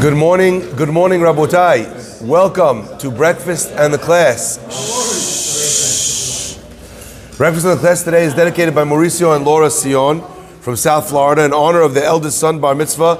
Good 0.00 0.16
morning, 0.16 0.60
good 0.76 0.88
morning, 0.88 1.20
Rabotai. 1.20 2.22
Welcome 2.22 2.86
to 3.00 3.10
breakfast 3.10 3.68
and 3.72 3.92
the 3.92 3.98
class. 3.98 4.56
Shh. 4.72 6.56
Breakfast 7.36 7.66
and 7.66 7.76
the 7.76 7.80
class 7.80 8.02
today 8.02 8.24
is 8.24 8.32
dedicated 8.32 8.74
by 8.74 8.84
Mauricio 8.84 9.36
and 9.36 9.44
Laura 9.44 9.70
Sion 9.70 10.22
from 10.62 10.76
South 10.76 11.10
Florida 11.10 11.44
in 11.44 11.52
honor 11.52 11.82
of 11.82 11.92
the 11.92 12.02
eldest 12.02 12.38
son, 12.38 12.60
Bar 12.60 12.74
Mitzvah, 12.74 13.16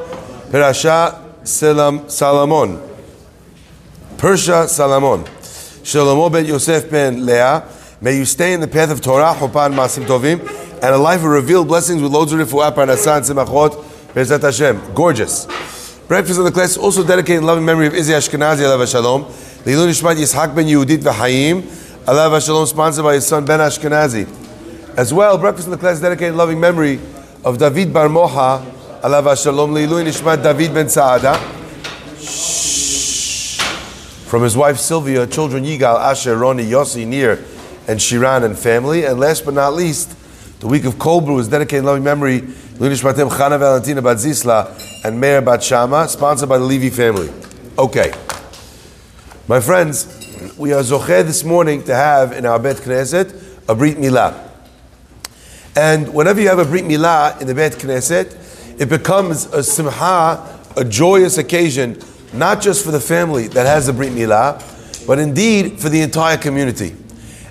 Perasha 0.51 1.23
Salam, 1.45 2.07
Salamon. 2.07 2.81
Persha 4.17 4.65
Salamon. 4.65 5.25
Shalomo 5.83 6.33
ben 6.33 6.47
Yosef 6.47 6.91
ben 6.91 7.27
Leah. 7.27 7.63
May 8.01 8.17
you 8.17 8.25
stay 8.25 8.55
in 8.55 8.61
the 8.61 8.69
path 8.69 8.91
of 8.91 9.03
Torah, 9.03 9.35
Hopan 9.35 9.75
Masim 9.75 10.07
Tovim, 10.07 10.41
and 10.83 10.95
a 10.95 10.97
life 10.97 11.19
of 11.19 11.27
revealed 11.27 11.69
blessings 11.69 12.01
with 12.01 12.11
loads 12.11 12.33
of 12.33 12.41
refuah, 12.41 12.73
parnasah, 12.75 13.19
and 13.19 13.27
simachot, 13.27 13.85
Bezat 14.15 14.41
Hashem. 14.41 14.95
Gorgeous. 14.95 15.47
Breakfast 16.11 16.41
of 16.41 16.45
the 16.45 16.51
class 16.51 16.77
also 16.77 17.07
dedicated 17.07 17.37
in 17.37 17.47
loving 17.47 17.65
memory 17.65 17.87
of 17.87 17.95
Izzy 17.95 18.13
Ashkenazi, 18.13 18.63
Alav 18.63 18.91
Shalom. 18.91 19.27
Leilun 19.63 19.87
Nishmat 19.87 20.17
Yitzhak 20.17 20.57
ben 20.57 20.67
Yehudit 20.67 21.05
V'Haim, 21.05 21.63
Alav 22.05 22.45
Shalom, 22.45 22.67
sponsored 22.67 23.05
by 23.05 23.15
his 23.15 23.25
son 23.25 23.45
Ben 23.45 23.61
Ashkenazi. 23.61 24.27
As 24.97 25.15
well, 25.15 25.39
breakfast 25.39 25.69
of 25.69 25.71
the 25.71 25.77
class 25.77 26.01
dedicated 26.01 26.33
in 26.33 26.37
loving 26.37 26.59
memory 26.59 26.99
of 27.45 27.59
David 27.59 27.93
Bar 27.93 28.09
Moha, 28.09 28.61
Alav 29.03 29.41
Shalom, 29.41 29.73
Leilun 29.73 30.05
Nishmat 30.05 30.43
David 30.43 30.75
ben 30.75 30.87
Saada. 30.87 31.39
From 34.27 34.43
his 34.43 34.57
wife 34.57 34.79
Sylvia, 34.79 35.29
children 35.29 35.63
Yigal, 35.63 35.97
Asher, 35.97 36.37
Roni, 36.37 36.69
Yossi, 36.69 37.07
Nir, 37.07 37.39
and 37.87 38.01
Shiran 38.01 38.43
and 38.43 38.59
family. 38.59 39.05
And 39.05 39.21
last 39.21 39.45
but 39.45 39.55
not 39.55 39.75
least, 39.75 40.17
the 40.59 40.67
week 40.67 40.85
of 40.87 40.99
brew 40.99 41.39
is 41.39 41.47
dedicated 41.47 41.79
in 41.79 41.85
loving 41.85 42.03
memory 42.03 42.49
Matem 42.81 43.29
Chana 43.29 43.59
Valentina 43.59 44.01
Bat 44.01 44.17
Zisla 44.17 45.05
and 45.05 45.21
Meir 45.21 45.43
Bat 45.43 45.63
Shama, 45.63 46.09
sponsored 46.09 46.49
by 46.49 46.57
the 46.57 46.65
Levy 46.65 46.89
family. 46.89 47.31
Okay. 47.77 48.11
My 49.47 49.61
friends, 49.61 50.07
we 50.57 50.73
are 50.73 50.81
zocher 50.81 51.23
this 51.23 51.45
morning 51.45 51.85
to 51.85 51.95
have 51.95 52.33
in 52.33 52.47
our 52.47 52.59
Bet 52.59 52.77
Knesset 52.77 53.69
a 53.69 53.75
Brit 53.75 53.99
Milah. 53.99 54.49
And 55.77 56.15
whenever 56.15 56.41
you 56.41 56.49
have 56.49 56.59
a 56.59 56.65
Brit 56.65 56.85
Milah 56.85 57.39
in 57.43 57.47
the 57.47 57.55
Bet 57.55 57.73
Knesset, 57.73 58.81
it 58.81 58.89
becomes 58.89 59.45
a 59.47 59.63
simha, 59.63 60.59
a 60.75 60.85
joyous 60.85 61.37
occasion, 61.37 62.01
not 62.33 62.63
just 62.63 62.83
for 62.83 62.93
the 62.93 63.01
family 63.01 63.49
that 63.49 63.67
has 63.67 63.89
the 63.89 63.93
Brit 63.93 64.13
Milah, 64.13 65.07
but 65.07 65.19
indeed 65.19 65.79
for 65.79 65.91
the 65.91 66.01
entire 66.01 66.39
community. 66.39 66.97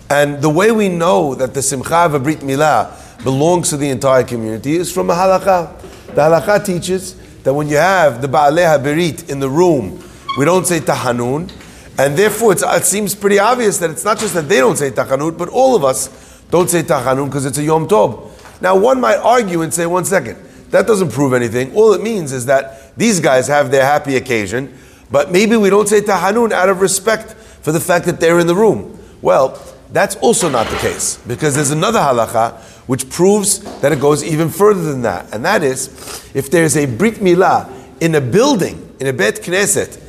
And 0.09 0.41
the 0.41 0.49
way 0.49 0.71
we 0.71 0.89
know 0.89 1.35
that 1.35 1.53
the 1.53 1.61
simcha 1.61 1.97
of 1.97 2.15
a 2.15 2.19
Brit 2.19 2.39
Milah 2.39 2.98
belongs 3.23 3.69
to 3.69 3.77
the 3.77 3.89
entire 3.89 4.23
community 4.23 4.75
is 4.75 4.91
from 4.91 5.09
a 5.09 5.13
halakha. 5.13 5.81
The 6.07 6.21
halakha 6.21 6.65
teaches 6.65 7.15
that 7.43 7.53
when 7.53 7.67
you 7.67 7.77
have 7.77 8.21
the 8.21 8.27
Ba'alei 8.27 8.77
HaBerit 8.77 9.29
in 9.29 9.39
the 9.39 9.49
room, 9.49 10.03
we 10.37 10.45
don't 10.45 10.65
say 10.65 10.79
tahanun, 10.79 11.51
and 11.97 12.17
therefore 12.17 12.53
it 12.53 12.85
seems 12.85 13.15
pretty 13.15 13.39
obvious 13.39 13.77
that 13.79 13.89
it's 13.89 14.05
not 14.05 14.19
just 14.19 14.33
that 14.33 14.47
they 14.47 14.57
don't 14.57 14.77
say 14.77 14.91
tahanun, 14.91 15.37
but 15.37 15.49
all 15.49 15.75
of 15.75 15.83
us 15.83 16.43
don't 16.49 16.69
say 16.69 16.81
tahanun 16.81 17.25
because 17.25 17.45
it's 17.45 17.57
a 17.57 17.63
Yom 17.63 17.87
Tov. 17.87 18.61
Now 18.61 18.77
one 18.77 18.99
might 18.99 19.17
argue 19.17 19.61
and 19.61 19.73
say, 19.73 19.85
one 19.85 20.05
second, 20.05 20.37
that 20.71 20.87
doesn't 20.87 21.11
prove 21.11 21.33
anything. 21.33 21.75
All 21.75 21.93
it 21.93 22.01
means 22.01 22.31
is 22.31 22.45
that 22.45 22.95
these 22.97 23.19
guys 23.19 23.47
have 23.47 23.71
their 23.71 23.85
happy 23.85 24.15
occasion, 24.15 24.77
but 25.11 25.31
maybe 25.31 25.55
we 25.55 25.69
don't 25.69 25.87
say 25.87 26.01
tahanun 26.01 26.51
out 26.51 26.69
of 26.69 26.81
respect 26.81 27.33
for 27.33 27.71
the 27.71 27.79
fact 27.79 28.05
that 28.05 28.19
they're 28.19 28.39
in 28.39 28.47
the 28.47 28.55
room. 28.55 28.97
Well, 29.21 29.61
that's 29.91 30.15
also 30.17 30.49
not 30.49 30.67
the 30.67 30.77
case 30.77 31.17
because 31.27 31.55
there's 31.55 31.71
another 31.71 31.99
halacha 31.99 32.61
which 32.89 33.07
proves 33.07 33.59
that 33.81 33.91
it 33.91 33.99
goes 33.99 34.23
even 34.23 34.49
further 34.49 34.81
than 34.81 35.03
that, 35.03 35.31
and 35.31 35.45
that 35.45 35.61
is 35.61 35.89
if 36.33 36.49
there's 36.49 36.75
a 36.75 36.87
brit 36.87 37.13
milah 37.17 37.71
in 38.01 38.15
a 38.15 38.19
building 38.19 38.95
in 38.99 39.05
a 39.05 39.13
bet 39.13 39.35
knesset, 39.35 40.01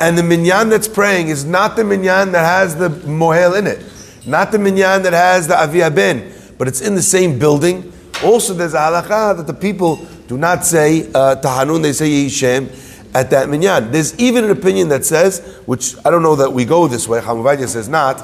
and 0.00 0.18
the 0.18 0.22
minyan 0.22 0.68
that's 0.68 0.86
praying 0.86 1.28
is 1.28 1.46
not 1.46 1.76
the 1.76 1.82
minyan 1.82 2.32
that 2.32 2.44
has 2.44 2.76
the 2.76 2.90
mohel 2.90 3.58
in 3.58 3.66
it, 3.66 3.82
not 4.26 4.52
the 4.52 4.58
minyan 4.58 5.02
that 5.02 5.14
has 5.14 5.48
the 5.48 5.58
avi 5.58 5.80
haben, 5.80 6.30
but 6.58 6.68
it's 6.68 6.82
in 6.82 6.94
the 6.94 7.00
same 7.00 7.38
building. 7.38 7.90
Also, 8.22 8.52
there's 8.52 8.74
a 8.74 8.80
halacha 8.80 9.38
that 9.38 9.46
the 9.46 9.54
people 9.54 9.96
do 10.28 10.36
not 10.36 10.62
say 10.62 11.10
uh, 11.14 11.36
tahanun; 11.36 11.80
they 11.80 11.94
say 11.94 12.06
yishem 12.06 12.68
at 13.14 13.30
that 13.30 13.48
minyan. 13.48 13.90
There's 13.90 14.14
even 14.18 14.44
an 14.44 14.50
opinion 14.50 14.90
that 14.90 15.06
says, 15.06 15.40
which 15.64 15.94
I 16.04 16.10
don't 16.10 16.22
know 16.22 16.36
that 16.36 16.52
we 16.52 16.66
go 16.66 16.86
this 16.86 17.08
way, 17.08 17.18
Hacham 17.18 17.38
Ovadia 17.38 17.66
says 17.66 17.88
not, 17.88 18.18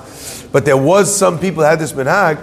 but 0.52 0.66
there 0.66 0.76
was 0.76 1.16
some 1.16 1.38
people 1.38 1.62
had 1.62 1.78
this 1.78 1.94
minhag, 1.94 2.36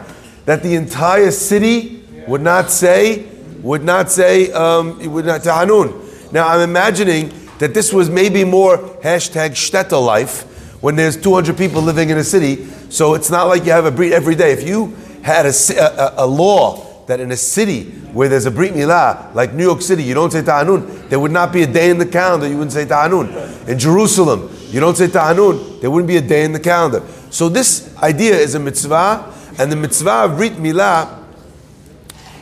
that 0.46 0.64
the 0.64 0.76
entire 0.76 1.32
city 1.32 2.04
would 2.28 2.42
not 2.42 2.72
say, 2.72 3.28
would 3.62 3.84
not 3.84 4.12
say, 4.12 4.52
um, 4.52 4.98
would 5.12 5.26
not 5.26 5.42
tahanun. 5.42 6.32
Now 6.32 6.48
I'm 6.48 6.62
imagining 6.62 7.32
that 7.60 7.74
this 7.74 7.92
was 7.92 8.10
maybe 8.10 8.44
more 8.44 8.78
hashtag 8.78 9.52
shtetl 9.52 10.06
life, 10.06 10.46
when 10.82 10.96
there's 10.96 11.18
200 11.18 11.58
people 11.58 11.82
living 11.82 12.10
in 12.10 12.18
a 12.18 12.24
city, 12.24 12.66
so 12.90 13.14
it's 13.14 13.30
not 13.30 13.48
like 13.48 13.66
you 13.66 13.72
have 13.72 13.86
a 13.86 13.92
breed 13.92 14.14
every 14.14 14.36
day. 14.36 14.54
If 14.54 14.66
you 14.66 14.96
had 15.24 15.46
a, 15.46 15.54
a, 15.78 16.26
a 16.26 16.28
law 16.28 17.06
that 17.08 17.20
in 17.20 17.32
a 17.32 17.38
city 17.38 17.86
where 18.14 18.30
there's 18.30 18.46
a 18.46 18.52
Brit 18.52 18.74
Milah, 18.74 19.34
like 19.34 19.54
New 19.54 19.64
York 19.64 19.82
City, 19.82 20.04
you 20.04 20.14
don't 20.14 20.32
say 20.32 20.42
Ta'anun, 20.42 21.10
there 21.10 21.20
would 21.20 21.32
not 21.32 21.52
be 21.52 21.64
a 21.64 21.68
day 21.68 21.90
in 21.90 21.98
the 21.98 22.06
calendar 22.06 22.48
you 22.48 22.54
wouldn't 22.54 22.72
say 22.72 22.86
Ta'anun. 22.86 23.68
In 23.68 23.78
Jerusalem, 23.78 24.56
you 24.70 24.80
don't 24.80 24.96
say 24.96 25.08
Ta'anun, 25.08 25.82
there 25.82 25.92
wouldn't 25.92 26.08
be 26.08 26.18
a 26.18 26.22
day 26.22 26.46
in 26.46 26.54
the 26.54 26.60
calendar. 26.60 27.04
So 27.30 27.50
this 27.50 27.96
idea 27.98 28.36
is 28.36 28.56
a 28.56 28.60
mitzvah, 28.60 29.34
and 29.60 29.70
the 29.70 29.76
mitzvah 29.76 30.24
of 30.24 30.38
Brit 30.38 30.54
Milah 30.54 31.22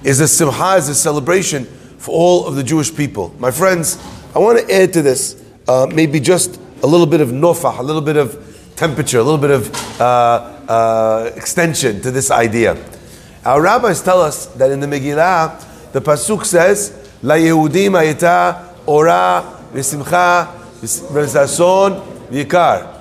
is 0.04 0.20
a 0.20 0.28
simcha, 0.28 0.76
is 0.76 0.88
a 0.88 0.96
celebration 0.96 1.66
for 1.98 2.12
all 2.12 2.46
of 2.46 2.56
the 2.56 2.64
Jewish 2.64 2.96
people. 2.96 3.34
My 3.40 3.50
friends, 3.50 3.98
I 4.36 4.40
want 4.40 4.60
to 4.60 4.74
add 4.74 4.94
to 4.94 5.02
this 5.02 5.44
uh, 5.68 5.88
maybe 5.92 6.20
just 6.20 6.62
a 6.84 6.88
little 6.88 7.08
bit 7.08 7.20
of 7.20 7.30
nofah, 7.30 7.80
a 7.80 7.82
little 7.82 8.04
bit 8.04 8.18
of 8.18 8.72
temperature, 8.76 9.18
a 9.18 9.24
little 9.24 9.40
bit 9.40 9.50
of 9.50 10.00
uh, 10.00 10.04
uh, 10.70 11.32
extension 11.36 12.02
to 12.02 12.12
this 12.12 12.30
idea. 12.30 12.78
Our 13.44 13.64
rabbis 13.64 14.04
tell 14.04 14.22
us 14.22 14.46
that 14.58 14.70
in 14.70 14.80
the 14.80 14.88
Megillah, 14.88 15.92
the 15.94 16.02
pasuk 16.02 16.46
says, 16.46 16.94
"La 17.24 17.34
Yehudim 17.34 17.98
ayeta 17.98 18.76
ora 18.86 19.44
v'simcha 19.74 20.54
v'sason 20.82 22.06
v'yikar." 22.30 22.97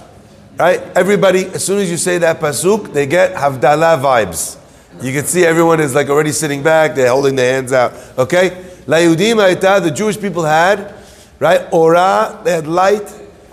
Right? 0.59 0.81
Everybody, 0.97 1.45
as 1.47 1.65
soon 1.65 1.81
as 1.81 1.91
you 1.91 1.99
say 1.99 2.17
that 2.19 2.41
pasuk, 2.41 2.93
they 2.93 3.07
get 3.07 3.35
havdalah 3.35 4.01
vibes. 4.01 4.59
You 5.03 5.13
can 5.13 5.27
see 5.27 5.45
everyone 5.45 5.81
is 5.81 5.95
like 5.95 6.09
already 6.09 6.33
sitting 6.33 6.63
back; 6.63 6.95
they're 6.95 7.11
holding 7.11 7.37
their 7.37 7.53
hands 7.53 7.75
out. 7.75 7.93
Okay, 8.17 8.65
La 8.87 8.97
Yehudim. 8.97 9.83
The 9.83 9.91
Jewish 9.91 10.19
people 10.19 10.45
had 10.45 10.95
right 11.39 11.69
ora. 11.71 12.41
They 12.43 12.53
had 12.53 12.67
light. 12.67 13.07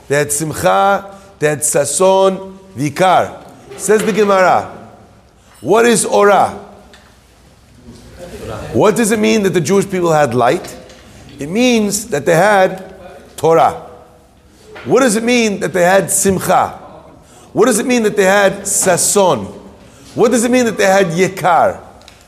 They 0.07 0.15
had 0.15 0.31
simcha. 0.31 1.19
They 1.39 1.49
had 1.49 1.59
sason 1.59 2.57
v'yikar. 2.73 3.49
Says 3.77 4.01
the 4.05 4.13
Gemara. 4.13 4.71
What 5.59 5.85
is 5.85 6.05
ora? 6.05 6.51
What 8.71 8.95
does 8.95 9.11
it 9.11 9.19
mean 9.19 9.43
that 9.43 9.49
the 9.49 9.61
Jewish 9.61 9.89
people 9.89 10.13
had 10.13 10.33
light? 10.33 10.79
It 11.37 11.49
means 11.49 12.07
that 12.07 12.25
they 12.25 12.35
had 12.35 12.95
Torah. 13.35 13.89
What 14.85 15.01
does 15.01 15.17
it 15.17 15.23
mean 15.23 15.59
that 15.59 15.73
they 15.73 15.83
had 15.83 16.09
simcha? 16.09 16.79
What 17.53 17.67
does 17.67 17.79
it 17.79 17.85
mean 17.85 18.03
that 18.03 18.17
they 18.17 18.25
had 18.25 18.63
sason? 18.63 19.45
What 20.15 20.31
does 20.31 20.43
it 20.43 20.51
mean 20.51 20.65
that 20.65 20.77
they 20.77 20.85
had 20.85 21.07
yekar? 21.07 21.81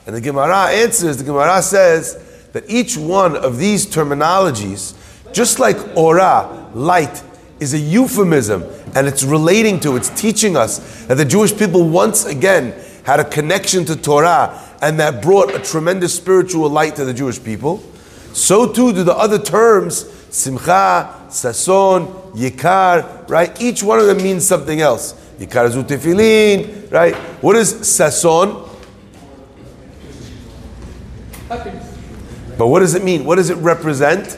And 0.05 0.15
the 0.15 0.21
Gemara 0.21 0.67
answers, 0.67 1.17
the 1.17 1.23
Gemara 1.23 1.61
says 1.61 2.49
that 2.53 2.63
each 2.69 2.95
one 2.95 3.35
of 3.35 3.57
these 3.57 3.87
terminologies, 3.87 4.93
just 5.33 5.59
like 5.59 5.77
ora, 5.97 6.69
light, 6.73 7.23
is 7.59 7.73
a 7.73 7.77
euphemism 7.79 8.63
and 8.95 9.07
it's 9.07 9.23
relating 9.23 9.79
to, 9.79 9.95
it's 9.95 10.09
teaching 10.09 10.55
us 10.55 11.05
that 11.05 11.15
the 11.15 11.25
Jewish 11.25 11.57
people 11.57 11.89
once 11.89 12.25
again 12.25 12.73
had 13.03 13.19
a 13.19 13.23
connection 13.23 13.85
to 13.85 13.95
Torah 13.95 14.59
and 14.81 14.99
that 14.99 15.21
brought 15.21 15.53
a 15.53 15.59
tremendous 15.59 16.13
spiritual 16.15 16.69
light 16.69 16.95
to 16.97 17.05
the 17.05 17.13
Jewish 17.13 17.43
people. 17.43 17.83
So 18.33 18.71
too 18.71 18.93
do 18.93 19.03
the 19.03 19.15
other 19.15 19.39
terms, 19.39 20.03
simcha, 20.35 21.27
sason, 21.29 22.33
yikar, 22.33 23.27
right? 23.29 23.59
Each 23.61 23.81
one 23.81 23.99
of 23.99 24.05
them 24.05 24.17
means 24.17 24.45
something 24.45 24.81
else. 24.81 25.13
Yikar 25.39 25.69
zutefilin, 25.71 26.91
right? 26.91 27.15
What 27.41 27.55
is 27.55 27.73
sason? 27.73 28.69
But 32.57 32.67
what 32.67 32.79
does 32.79 32.95
it 32.95 33.03
mean? 33.03 33.25
What 33.25 33.35
does 33.35 33.49
it 33.49 33.57
represent? 33.57 34.37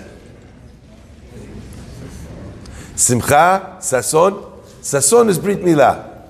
Simcha, 2.96 3.78
sason. 3.80 4.44
Sason 4.82 5.30
is 5.30 5.40
Brit 5.40 5.60
Milah. 5.60 6.22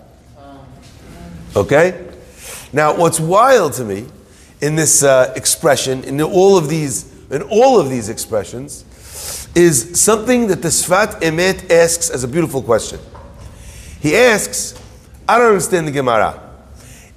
Okay? 1.56 2.08
Now, 2.72 2.96
what's 2.96 3.20
wild 3.20 3.74
to 3.74 3.84
me 3.84 4.08
in 4.62 4.76
this 4.76 5.04
uh, 5.04 5.34
expression, 5.36 6.04
in 6.04 6.22
all 6.22 6.58
of 6.58 6.70
these, 6.70 7.14
in 7.30 7.42
all 7.44 7.80
of 7.80 7.90
these 7.90 8.10
expressions, 8.10 8.86
is 9.58 10.00
something 10.00 10.48
that 10.48 10.62
the 10.62 10.68
Sfat 10.68 11.20
Emet 11.22 11.72
asks 11.72 12.12
as 12.12 12.24
a 12.24 12.28
beautiful 12.28 12.62
question. 12.62 13.00
He 14.00 14.16
asks, 14.16 14.80
I 15.28 15.40
don't 15.40 15.48
understand 15.48 15.88
the 15.88 15.92
Gemara. 15.92 16.40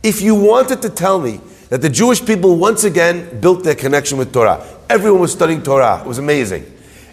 If 0.03 0.23
you 0.23 0.35
wanted 0.35 0.81
to 0.83 0.89
tell 0.89 1.21
me 1.21 1.41
that 1.69 1.83
the 1.83 1.91
Jewish 1.91 2.25
people 2.25 2.57
once 2.57 2.85
again 2.85 3.41
built 3.41 3.63
their 3.63 3.75
connection 3.75 4.17
with 4.17 4.33
Torah, 4.33 4.67
everyone 4.89 5.21
was 5.21 5.33
studying 5.33 5.63
Torah, 5.63 6.01
it 6.01 6.07
was 6.07 6.17
amazing. 6.17 6.65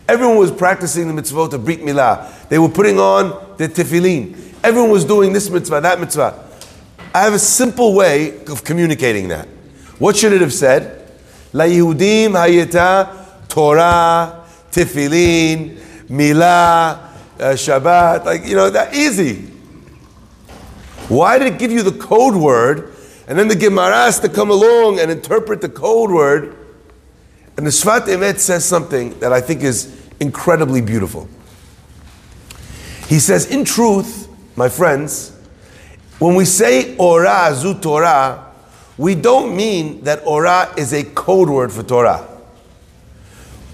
Everyone 0.07 0.37
was 0.37 0.49
practicing 0.49 1.13
the 1.13 1.21
mitzvot 1.21 1.51
of 1.51 1.65
Brit 1.65 1.81
Milah. 1.81 2.47
They 2.47 2.57
were 2.57 2.69
putting 2.69 2.97
on 2.97 3.57
the 3.57 3.67
tefillin. 3.67 4.53
Everyone 4.63 4.89
was 4.89 5.03
doing 5.03 5.33
this 5.33 5.49
mitzvah, 5.49 5.81
that 5.81 5.99
mitzvah. 5.99 6.41
I 7.13 7.23
have 7.23 7.33
a 7.33 7.39
simple 7.39 7.93
way 7.93 8.39
of 8.45 8.63
communicating 8.63 9.27
that. 9.27 9.49
What 9.99 10.15
should 10.15 10.31
it 10.31 10.39
have 10.39 10.53
said? 10.53 11.11
La 11.51 11.65
Yehudim 11.65 12.31
hayeta 12.31 13.49
Torah, 13.49 14.36
tefillin, 14.71 15.77
milah, 16.09 16.99
uh, 17.39 17.53
Shabbat. 17.53 18.25
Like, 18.25 18.45
you 18.45 18.55
know, 18.55 18.69
that 18.69 18.93
easy. 18.93 19.51
Why 21.09 21.39
did 21.39 21.53
it 21.53 21.59
give 21.59 21.71
you 21.71 21.83
the 21.83 21.97
code 21.97 22.35
word 22.35 22.93
and 23.27 23.37
then 23.37 23.47
the 23.47 23.55
Gemara 23.55 23.95
has 23.95 24.19
to 24.21 24.29
come 24.29 24.49
along 24.49 24.99
and 24.99 25.09
interpret 25.09 25.61
the 25.61 25.69
code 25.69 26.11
word? 26.11 26.55
And 27.55 27.65
the 27.65 27.71
Sfat 27.71 28.01
Emet 28.01 28.39
says 28.39 28.65
something 28.65 29.17
that 29.19 29.33
I 29.33 29.41
think 29.41 29.63
is 29.63 29.95
incredibly 30.19 30.81
beautiful. 30.81 31.27
He 33.07 33.19
says, 33.19 33.49
in 33.49 33.63
truth, 33.63 34.27
my 34.55 34.69
friends, 34.69 35.31
when 36.19 36.35
we 36.35 36.45
say 36.45 36.95
Ora 36.97 37.53
zu 37.55 37.79
Torah, 37.79 38.53
we 38.97 39.15
don't 39.15 39.55
mean 39.55 40.03
that 40.03 40.23
Ora 40.25 40.73
is 40.77 40.93
a 40.93 41.03
code 41.03 41.49
word 41.49 41.71
for 41.71 41.83
Torah. 41.83 42.27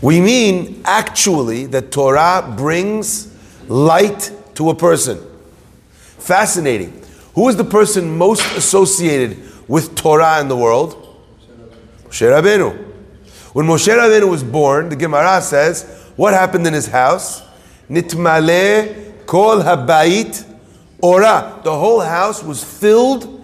We 0.04 0.20
mean 0.20 0.82
actually 0.84 1.66
that 1.68 1.94
Torah 1.94 2.54
brings 2.58 3.34
light 3.70 4.34
to 4.56 4.70
a 4.70 4.76
person. 4.76 5.18
Fascinating. 5.96 7.02
Who 7.36 7.48
is 7.48 7.56
the 7.56 7.64
person 7.64 8.18
most 8.18 8.44
associated 8.58 9.38
with 9.70 9.96
Torah 9.96 10.42
in 10.42 10.50
the 10.50 10.58
world? 10.58 11.00
Moshe 12.04 12.28
Rabbeinu. 12.30 12.78
When 13.54 13.66
Moshe 13.66 13.88
Rabbeinu 13.88 14.30
was 14.30 14.44
born, 14.44 14.90
the 14.90 14.98
Gemara 14.98 15.42
says, 15.42 16.12
what 16.18 16.34
happened 16.34 16.68
in 16.68 16.74
his 16.74 16.88
house? 16.88 17.42
Nitmale 17.90 19.26
kol 19.26 19.62
habayit 19.62 20.46
ora. 21.02 21.62
The 21.64 21.72
whole 21.74 22.02
house 22.02 22.44
was 22.44 22.62
filled 22.62 23.42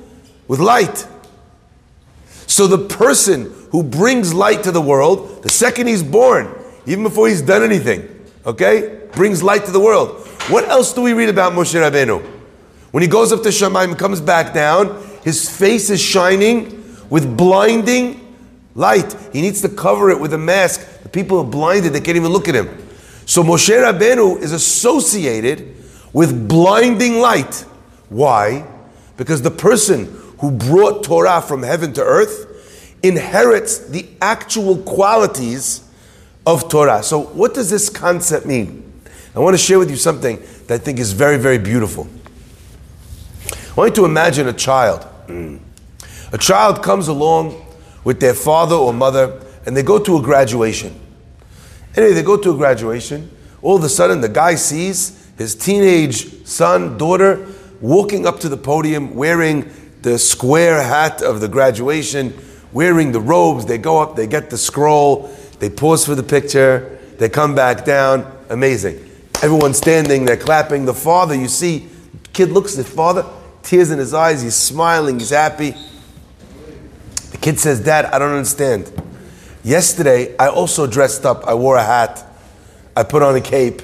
with 0.50 0.60
light. 0.60 1.08
So 2.50 2.66
the 2.66 2.80
person 2.80 3.54
who 3.70 3.84
brings 3.84 4.34
light 4.34 4.64
to 4.64 4.72
the 4.72 4.82
world, 4.82 5.44
the 5.44 5.50
second 5.50 5.86
he's 5.86 6.02
born, 6.02 6.52
even 6.88 7.04
before 7.04 7.28
he's 7.28 7.44
done 7.44 7.62
anything, 7.62 8.10
okay, 8.44 9.08
brings 9.12 9.44
light 9.44 9.66
to 9.66 9.72
the 9.72 9.80
world. 9.80 10.26
What 10.50 10.68
else 10.68 10.92
do 10.92 11.04
we 11.04 11.14
read 11.14 11.30
about 11.30 11.54
Moshe 11.54 11.80
Rabbeinu? 11.80 12.20
When 12.90 13.04
he 13.04 13.08
goes 13.08 13.32
up 13.32 13.44
to 13.44 13.50
Shamayim 13.50 13.90
and 13.90 14.00
comes 14.00 14.20
back 14.20 14.52
down, 14.52 15.00
his 15.24 15.48
face 15.48 15.92
is 15.92 16.02
shining 16.02 16.84
with 17.12 17.38
blinding 17.38 18.36
light. 18.74 19.16
He 19.32 19.42
needs 19.42 19.62
to 19.62 19.70
cover 19.70 20.10
it 20.10 20.20
with 20.20 20.34
a 20.34 20.38
mask. 20.40 21.04
The 21.04 21.10
people 21.10 21.38
are 21.38 21.46
blinded, 21.46 21.94
they 21.94 22.02
can't 22.02 22.18
even 22.18 22.32
look 22.32 22.48
at 22.48 22.56
him. 22.56 22.68
So 23.28 23.44
Moshe 23.44 23.70
Rabbeinu 23.70 24.42
is 24.42 24.54
associated 24.54 25.76
with 26.14 26.48
blinding 26.48 27.20
light. 27.20 27.64
Why? 28.10 28.66
Because 29.18 29.44
the 29.44 29.52
person 29.52 30.08
who 30.40 30.52
brought 30.52 31.04
Torah 31.04 31.42
from 31.42 31.64
heaven 31.64 31.94
to 31.94 32.04
earth 32.04 32.46
inherits 33.04 33.78
the 33.78 34.08
actual 34.22 34.78
qualities 34.78 35.84
of 36.46 36.70
Torah. 36.70 37.04
So, 37.04 37.20
what 37.20 37.54
does 37.54 37.70
this 37.70 37.90
concept 37.90 38.46
mean? 38.46 39.02
I 39.36 39.40
want 39.40 39.54
to 39.54 39.58
share 39.58 39.80
with 39.80 39.90
you 39.90 39.96
something 39.96 40.42
that 40.68 40.76
I 40.76 40.78
think 40.78 41.00
is 41.00 41.14
very, 41.14 41.38
very 41.38 41.58
beautiful. 41.58 42.08
I 43.52 43.74
want 43.76 43.92
you 43.92 44.04
to 44.04 44.06
imagine 44.06 44.48
a 44.48 44.54
child. 44.54 45.06
A 46.32 46.38
child 46.38 46.84
comes 46.84 47.08
along 47.08 47.66
with 48.04 48.20
their 48.20 48.34
father 48.34 48.76
or 48.76 48.94
mother 48.94 49.42
and 49.66 49.76
they 49.76 49.84
go 49.84 50.00
to 50.00 50.18
a 50.18 50.22
graduation. 50.22 51.00
Anyway, 51.96 52.14
they 52.14 52.24
go 52.24 52.38
to 52.38 52.52
a 52.52 52.58
graduation. 52.58 53.30
All 53.62 53.76
of 53.76 53.84
a 53.84 53.90
sudden, 53.90 54.22
the 54.22 54.30
guy 54.30 54.56
sees 54.56 55.28
his 55.38 55.56
teenage 55.56 56.46
son, 56.46 56.98
daughter, 56.98 57.48
walking 57.82 58.26
up 58.26 58.40
to 58.42 58.50
the 58.50 58.58
podium 58.58 59.16
wearing 59.16 59.72
the 60.02 60.18
square 60.18 60.82
hat 60.82 61.22
of 61.22 61.42
the 61.42 61.48
graduation, 61.48 62.34
wearing 62.72 63.12
the 63.12 63.20
robes. 63.20 63.66
They 63.66 63.78
go 63.78 64.00
up, 64.00 64.16
they 64.16 64.28
get 64.28 64.50
the 64.50 64.58
scroll, 64.58 65.36
they 65.60 65.70
pause 65.70 66.06
for 66.06 66.16
the 66.16 66.24
picture, 66.24 67.00
they 67.18 67.30
come 67.30 67.56
back 67.56 67.86
down. 67.86 68.32
Amazing. 68.50 69.06
Everyone's 69.42 69.78
standing, 69.78 70.26
they're 70.26 70.38
clapping. 70.38 70.86
The 70.86 70.94
father, 70.94 71.36
you 71.36 71.48
see, 71.48 71.88
kid 72.34 72.52
looks 72.52 72.78
at 72.78 72.86
the 72.86 72.92
father, 72.92 73.26
tears 73.64 73.92
in 73.92 74.00
his 74.00 74.14
eyes, 74.14 74.42
he's 74.42 74.56
smiling, 74.56 75.20
he's 75.20 75.30
happy. 75.30 75.76
The 77.32 77.38
kid 77.38 77.60
says, 77.60 77.84
Dad, 77.84 78.06
I 78.06 78.20
don't 78.20 78.34
understand. 78.34 78.92
Yesterday, 79.64 80.36
I 80.38 80.48
also 80.48 80.88
dressed 80.88 81.26
up. 81.26 81.46
I 81.46 81.54
wore 81.54 81.76
a 81.76 81.84
hat. 81.84 82.26
I 82.96 83.04
put 83.04 83.22
on 83.22 83.36
a 83.36 83.42
cape. 83.42 83.82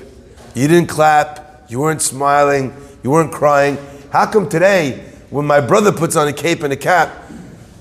You 0.56 0.68
didn't 0.68 0.88
clap. 0.88 1.66
You 1.70 1.80
weren't 1.80 2.02
smiling. 2.02 2.74
You 3.04 3.12
weren't 3.12 3.32
crying. 3.32 3.78
How 4.12 4.26
come 4.26 4.50
today, 4.50 5.06
when 5.30 5.46
my 5.46 5.60
brother 5.60 5.92
puts 5.92 6.16
on 6.16 6.28
a 6.28 6.34
cape 6.34 6.64
and 6.64 6.72
a 6.72 6.78
cap, 6.78 7.24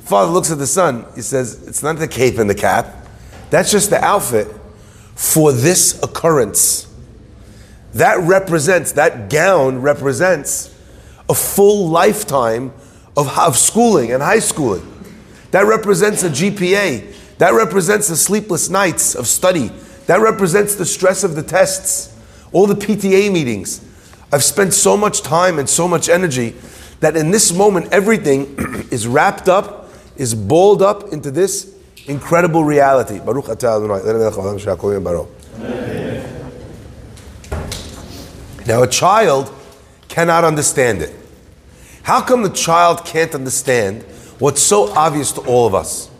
father 0.05 0.31
looks 0.31 0.50
at 0.50 0.58
the 0.58 0.67
son, 0.67 1.06
he 1.14 1.23
says, 1.23 1.67
It's 1.67 1.82
not 1.82 1.99
the 1.99 2.08
cape 2.08 2.38
and 2.38 2.49
the 2.49 2.55
cap. 2.55 3.06
That's 3.50 3.70
just 3.70 3.91
the 3.91 4.02
outfit 4.02 4.49
for 5.14 5.52
this 5.52 6.02
occurrence. 6.02 6.93
That 7.94 8.19
represents, 8.19 8.93
that 8.93 9.31
gown 9.31 9.81
represents 9.81 10.75
a 11.29 11.35
full 11.35 11.88
lifetime 11.88 12.73
of, 13.17 13.38
of 13.38 13.56
schooling 13.56 14.12
and 14.12 14.23
high 14.23 14.41
schooling. 14.41 14.91
That 15.52 15.67
represents 15.67 16.25
a 16.25 16.31
GPA. 16.31 17.38
That 17.38 17.55
represents 17.55 18.08
the 18.08 18.17
sleepless 18.17 18.69
nights 18.69 19.14
of 19.14 19.29
study. 19.29 19.70
That 20.06 20.20
represents 20.20 20.75
the 20.75 20.85
stress 20.85 21.23
of 21.25 21.37
the 21.37 21.43
tests, 21.43 22.12
all 22.52 22.67
the 22.67 22.75
PTA 22.75 23.32
meetings. 23.32 23.85
I've 24.32 24.43
spent 24.43 24.75
so 24.75 24.96
much 24.96 25.23
time 25.23 25.58
and 25.61 25.69
so 25.69 25.87
much 25.87 26.08
energy 26.08 26.56
that 27.00 27.17
in 27.17 27.31
this 27.31 27.52
moment 27.52 27.93
everything 27.93 28.56
is 28.91 29.06
wrapped 29.06 29.49
up, 29.49 29.91
is 30.17 30.35
balled 30.35 30.82
up 30.82 31.12
into 31.12 31.31
this 31.31 31.75
incredible 32.06 32.64
reality. 32.64 33.19
Baruch 33.19 33.49
Now 38.67 38.82
a 38.82 38.88
child 38.88 39.52
cannot 40.08 40.44
understand 40.44 41.02
it. 41.02 41.14
How 42.02 42.20
come 42.20 42.43
the 42.43 42.50
child 42.50 43.05
can't 43.05 43.35
understand 43.35 44.02
what's 44.38 44.62
so 44.62 44.93
obvious 44.93 45.32
to 45.32 45.41
all 45.43 45.67
of 45.67 45.75
us? 45.75 46.11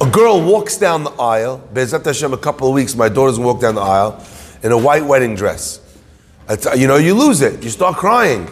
A 0.00 0.08
girl 0.08 0.40
walks 0.40 0.76
down 0.76 1.02
the 1.04 1.10
aisle, 1.12 1.62
Bezat 1.72 2.04
Hashem, 2.04 2.32
a 2.32 2.36
couple 2.36 2.68
of 2.68 2.74
weeks, 2.74 2.94
my 2.94 3.08
daughter's 3.08 3.38
walk 3.38 3.60
down 3.60 3.74
the 3.74 3.80
aisle 3.80 4.24
in 4.62 4.70
a 4.70 4.78
white 4.78 5.04
wedding 5.04 5.34
dress. 5.34 5.80
You 6.76 6.86
know, 6.86 6.96
you 6.96 7.14
lose 7.14 7.40
it. 7.42 7.62
You 7.62 7.70
start 7.70 7.96
crying. 7.96 8.48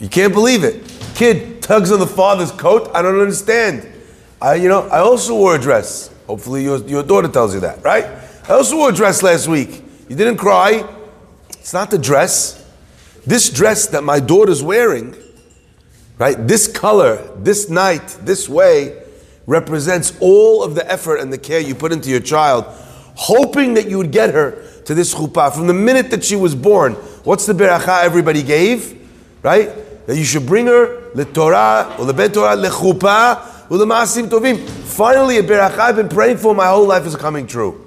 You 0.00 0.08
can't 0.08 0.32
believe 0.32 0.64
it. 0.64 0.84
Kid 1.14 1.60
tugs 1.62 1.90
on 1.90 1.98
the 1.98 2.06
father's 2.06 2.52
coat. 2.52 2.90
I 2.94 3.02
don't 3.02 3.20
understand. 3.20 3.86
I, 4.40 4.54
you 4.54 4.68
know, 4.68 4.88
I 4.88 5.00
also 5.00 5.34
wore 5.34 5.56
a 5.56 5.58
dress. 5.58 6.14
Hopefully, 6.26 6.62
your, 6.62 6.78
your 6.86 7.02
daughter 7.02 7.28
tells 7.28 7.54
you 7.54 7.60
that, 7.60 7.82
right? 7.82 8.04
I 8.48 8.52
also 8.52 8.76
wore 8.76 8.90
a 8.90 8.92
dress 8.92 9.22
last 9.22 9.48
week. 9.48 9.82
You 10.08 10.16
didn't 10.16 10.36
cry. 10.36 10.88
It's 11.50 11.72
not 11.72 11.90
the 11.90 11.98
dress. 11.98 12.64
This 13.26 13.50
dress 13.50 13.88
that 13.88 14.04
my 14.04 14.20
daughter's 14.20 14.62
wearing, 14.62 15.14
right, 16.16 16.36
this 16.46 16.66
color, 16.68 17.16
this 17.36 17.68
night, 17.68 18.06
this 18.22 18.48
way, 18.48 19.02
represents 19.46 20.16
all 20.20 20.62
of 20.62 20.74
the 20.74 20.90
effort 20.90 21.16
and 21.16 21.32
the 21.32 21.38
care 21.38 21.60
you 21.60 21.74
put 21.74 21.90
into 21.92 22.08
your 22.10 22.20
child, 22.20 22.64
hoping 23.16 23.74
that 23.74 23.90
you 23.90 23.98
would 23.98 24.12
get 24.12 24.32
her 24.32 24.62
to 24.84 24.94
this 24.94 25.14
chuppah. 25.14 25.52
From 25.52 25.66
the 25.66 25.74
minute 25.74 26.10
that 26.10 26.24
she 26.24 26.36
was 26.36 26.54
born, 26.54 26.94
what's 27.24 27.46
the 27.46 27.52
beracha 27.52 28.04
everybody 28.04 28.42
gave? 28.42 28.94
Right? 29.42 29.70
That 30.08 30.16
you 30.16 30.24
should 30.24 30.46
bring 30.46 30.68
her 30.68 31.10
le 31.12 31.26
Torah, 31.26 31.94
or 31.98 32.06
le 32.06 32.14
bet 32.14 32.32
Torah, 32.32 32.56
le 32.56 32.70
chuppah, 32.70 33.68
le 33.68 33.84
maasim 33.84 34.26
tovim. 34.26 34.58
Finally, 34.58 35.36
a 35.36 35.42
beracha 35.42 35.78
I've 35.78 35.96
been 35.96 36.08
praying 36.08 36.38
for 36.38 36.54
my 36.54 36.66
whole 36.66 36.86
life 36.86 37.04
is 37.04 37.14
coming 37.14 37.46
true. 37.46 37.86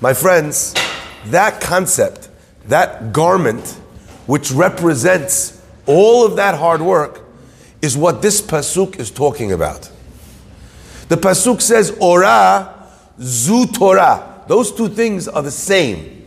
My 0.00 0.12
friends, 0.12 0.74
that 1.26 1.60
concept, 1.60 2.28
that 2.66 3.12
garment, 3.12 3.68
which 4.26 4.50
represents 4.50 5.62
all 5.86 6.26
of 6.26 6.34
that 6.34 6.58
hard 6.58 6.82
work, 6.82 7.20
is 7.80 7.96
what 7.96 8.20
this 8.20 8.42
pasuk 8.42 8.98
is 8.98 9.12
talking 9.12 9.52
about. 9.52 9.88
The 11.08 11.18
pasuk 11.18 11.60
says, 11.60 11.92
"Ora 12.00 12.68
zu 13.22 13.66
Torah." 13.68 14.24
Those 14.48 14.72
two 14.72 14.88
things 14.88 15.28
are 15.28 15.42
the 15.42 15.52
same. 15.52 16.26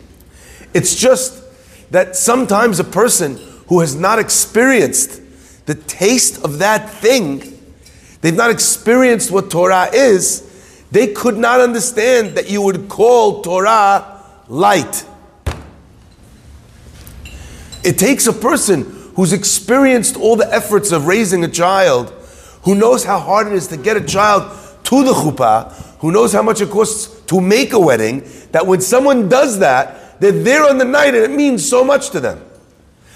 It's 0.73 0.95
just 0.95 1.33
that 1.91 2.15
sometimes 2.15 2.79
a 2.79 2.85
person 2.85 3.37
who 3.67 3.81
has 3.81 3.93
not 3.93 4.19
experienced 4.19 5.19
the 5.65 5.75
taste 5.75 6.43
of 6.43 6.59
that 6.59 6.89
thing, 6.89 7.59
they've 8.21 8.35
not 8.35 8.51
experienced 8.51 9.31
what 9.31 9.49
Torah 9.49 9.89
is, 9.93 10.49
they 10.91 11.07
could 11.07 11.37
not 11.37 11.59
understand 11.59 12.35
that 12.35 12.49
you 12.49 12.61
would 12.61 12.89
call 12.89 13.41
Torah 13.41 14.23
light. 14.47 15.05
It 17.83 17.97
takes 17.97 18.27
a 18.27 18.33
person 18.33 18.83
who's 19.15 19.33
experienced 19.33 20.15
all 20.17 20.35
the 20.35 20.51
efforts 20.53 20.91
of 20.91 21.07
raising 21.07 21.43
a 21.43 21.49
child, 21.49 22.09
who 22.63 22.75
knows 22.75 23.03
how 23.03 23.19
hard 23.19 23.47
it 23.47 23.53
is 23.53 23.67
to 23.67 23.77
get 23.77 23.97
a 23.97 24.03
child 24.03 24.43
to 24.83 25.03
the 25.03 25.13
chuppah, 25.13 25.71
who 25.99 26.11
knows 26.11 26.33
how 26.33 26.41
much 26.41 26.61
it 26.61 26.69
costs 26.69 27.21
to 27.27 27.39
make 27.41 27.73
a 27.73 27.79
wedding, 27.79 28.23
that 28.51 28.67
when 28.67 28.81
someone 28.81 29.29
does 29.29 29.59
that, 29.59 29.99
They're 30.23 30.31
there 30.31 30.63
on 30.63 30.77
the 30.77 30.85
night 30.85 31.15
and 31.15 31.23
it 31.25 31.31
means 31.31 31.67
so 31.67 31.83
much 31.83 32.11
to 32.11 32.21
them. 32.21 32.41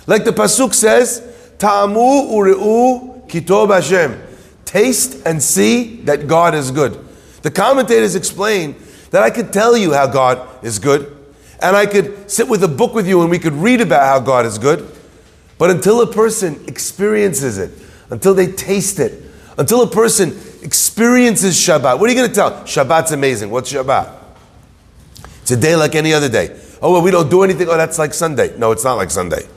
Like 0.07 0.25
the 0.25 0.31
Pasuk 0.31 0.73
says, 0.73 1.21
Ta'amu 1.59 2.29
uri'u 2.31 3.27
kitob 3.27 3.73
Hashem. 3.73 4.21
Taste 4.65 5.25
and 5.25 5.41
see 5.41 5.97
that 6.01 6.27
God 6.27 6.53
is 6.53 6.71
good. 6.71 7.03
The 7.41 7.51
commentators 7.51 8.15
explain 8.15 8.75
that 9.11 9.23
I 9.23 9.29
could 9.29 9.53
tell 9.53 9.77
you 9.77 9.93
how 9.93 10.07
God 10.07 10.47
is 10.63 10.79
good, 10.79 11.15
and 11.61 11.75
I 11.75 11.85
could 11.85 12.29
sit 12.29 12.47
with 12.47 12.63
a 12.63 12.67
book 12.67 12.93
with 12.93 13.07
you 13.07 13.21
and 13.21 13.31
we 13.31 13.39
could 13.39 13.53
read 13.53 13.81
about 13.81 14.03
how 14.03 14.19
God 14.19 14.45
is 14.45 14.57
good. 14.57 14.89
But 15.57 15.71
until 15.71 16.01
a 16.01 16.11
person 16.11 16.63
experiences 16.67 17.57
it, 17.57 17.71
until 18.09 18.33
they 18.33 18.51
taste 18.51 18.99
it, 18.99 19.23
until 19.57 19.81
a 19.81 19.89
person 19.89 20.37
experiences 20.61 21.55
Shabbat, 21.55 21.99
what 21.99 22.09
are 22.09 22.13
you 22.13 22.19
going 22.19 22.29
to 22.29 22.35
tell? 22.35 22.51
Shabbat's 22.63 23.11
amazing. 23.11 23.49
What's 23.49 23.71
Shabbat? 23.71 24.13
It's 25.41 25.51
a 25.51 25.57
day 25.57 25.75
like 25.75 25.95
any 25.95 26.13
other 26.13 26.29
day. 26.29 26.59
Oh, 26.81 26.91
well, 26.91 27.01
we 27.01 27.09
don't 27.09 27.29
do 27.29 27.41
anything. 27.43 27.69
Oh, 27.69 27.77
that's 27.77 27.97
like 27.97 28.13
Sunday. 28.13 28.55
No, 28.57 28.71
it's 28.71 28.83
not 28.83 28.95
like 28.95 29.09
Sunday. 29.09 29.47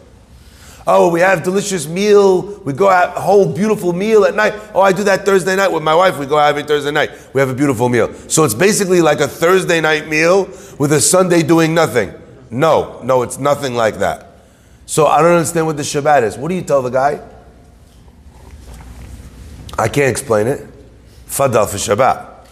Oh, 0.93 1.09
we 1.09 1.21
have 1.21 1.45
delicious 1.45 1.87
meal. 1.87 2.59
We 2.65 2.73
go 2.73 2.89
out 2.89 3.17
a 3.17 3.21
whole 3.21 3.55
beautiful 3.55 3.93
meal 3.93 4.25
at 4.25 4.35
night. 4.35 4.55
Oh, 4.75 4.81
I 4.81 4.91
do 4.91 5.05
that 5.05 5.25
Thursday 5.25 5.55
night 5.55 5.71
with 5.71 5.85
my 5.85 5.95
wife. 5.95 6.19
We 6.19 6.27
go 6.27 6.37
out 6.37 6.49
every 6.49 6.65
Thursday 6.65 6.91
night. 6.91 7.13
We 7.33 7.41
have 7.41 7.49
a 7.49 7.55
beautiful 7.55 7.89
meal. 7.89 8.13
So 8.27 8.43
it's 8.43 8.55
basically 8.55 9.01
like 9.01 9.21
a 9.21 9.29
Thursday 9.29 9.81
night 9.81 10.09
meal 10.09 10.47
with 10.81 10.93
a 10.93 11.01
Sunday 11.01 11.45
doing 11.45 11.75
nothing. 11.75 12.13
No, 12.51 13.01
no, 13.05 13.23
it's 13.23 13.39
nothing 13.39 13.75
like 13.75 14.01
that. 14.01 14.33
So 14.87 15.07
I 15.07 15.23
don't 15.23 15.31
understand 15.31 15.67
what 15.67 15.77
the 15.77 15.85
Shabbat 15.85 16.25
is. 16.25 16.37
What 16.37 16.49
do 16.49 16.57
you 16.57 16.63
tell 16.63 16.83
the 16.83 16.91
guy? 16.91 17.25
I 19.79 19.87
can't 19.87 20.11
explain 20.11 20.49
it. 20.49 20.67
Fadal 21.29 21.69
for 21.69 21.77
Shabbat. 21.77 22.49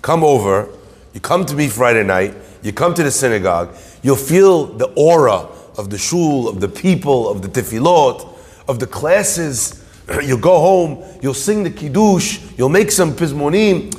Come 0.00 0.24
over. 0.24 0.66
You 1.12 1.20
come 1.20 1.44
to 1.44 1.54
me 1.54 1.68
Friday 1.68 2.04
night. 2.04 2.34
You 2.62 2.72
come 2.72 2.94
to 2.94 3.02
the 3.02 3.10
synagogue. 3.10 3.76
You'll 4.02 4.16
feel 4.16 4.64
the 4.64 4.86
aura 4.96 5.46
of 5.76 5.90
the 5.90 5.98
shul, 5.98 6.48
of 6.48 6.60
the 6.60 6.68
people, 6.68 7.28
of 7.28 7.42
the 7.42 7.48
tefillot, 7.48 8.26
of 8.68 8.78
the 8.78 8.86
classes. 8.86 9.84
You'll 10.22 10.38
go 10.38 10.58
home, 10.58 11.04
you'll 11.22 11.34
sing 11.34 11.62
the 11.62 11.70
kiddush, 11.70 12.40
you'll 12.56 12.68
make 12.68 12.90
some 12.90 13.12
pizmonim. 13.12 13.92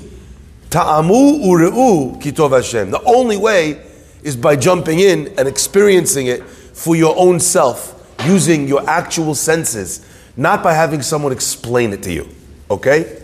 Ta'amu 0.70 1.40
ure'u 1.40 2.22
kitov 2.22 2.52
Hashem. 2.52 2.92
The 2.92 3.02
only 3.04 3.38
way 3.38 3.82
is 4.24 4.36
by 4.36 4.56
jumping 4.56 5.00
in 5.00 5.30
and 5.38 5.48
experiencing 5.48 6.28
it 6.28 6.44
for 6.44 6.96
your 6.96 7.16
own 7.18 7.40
self, 7.40 8.16
using 8.26 8.68
your 8.68 8.88
actual 8.90 9.36
senses, 9.36 10.06
not 10.36 10.64
by 10.64 10.74
having 10.74 11.02
someone 11.02 11.32
explain 11.32 11.94
it 11.94 12.04
to 12.04 12.12
you. 12.12 12.28
Okay? 12.70 13.22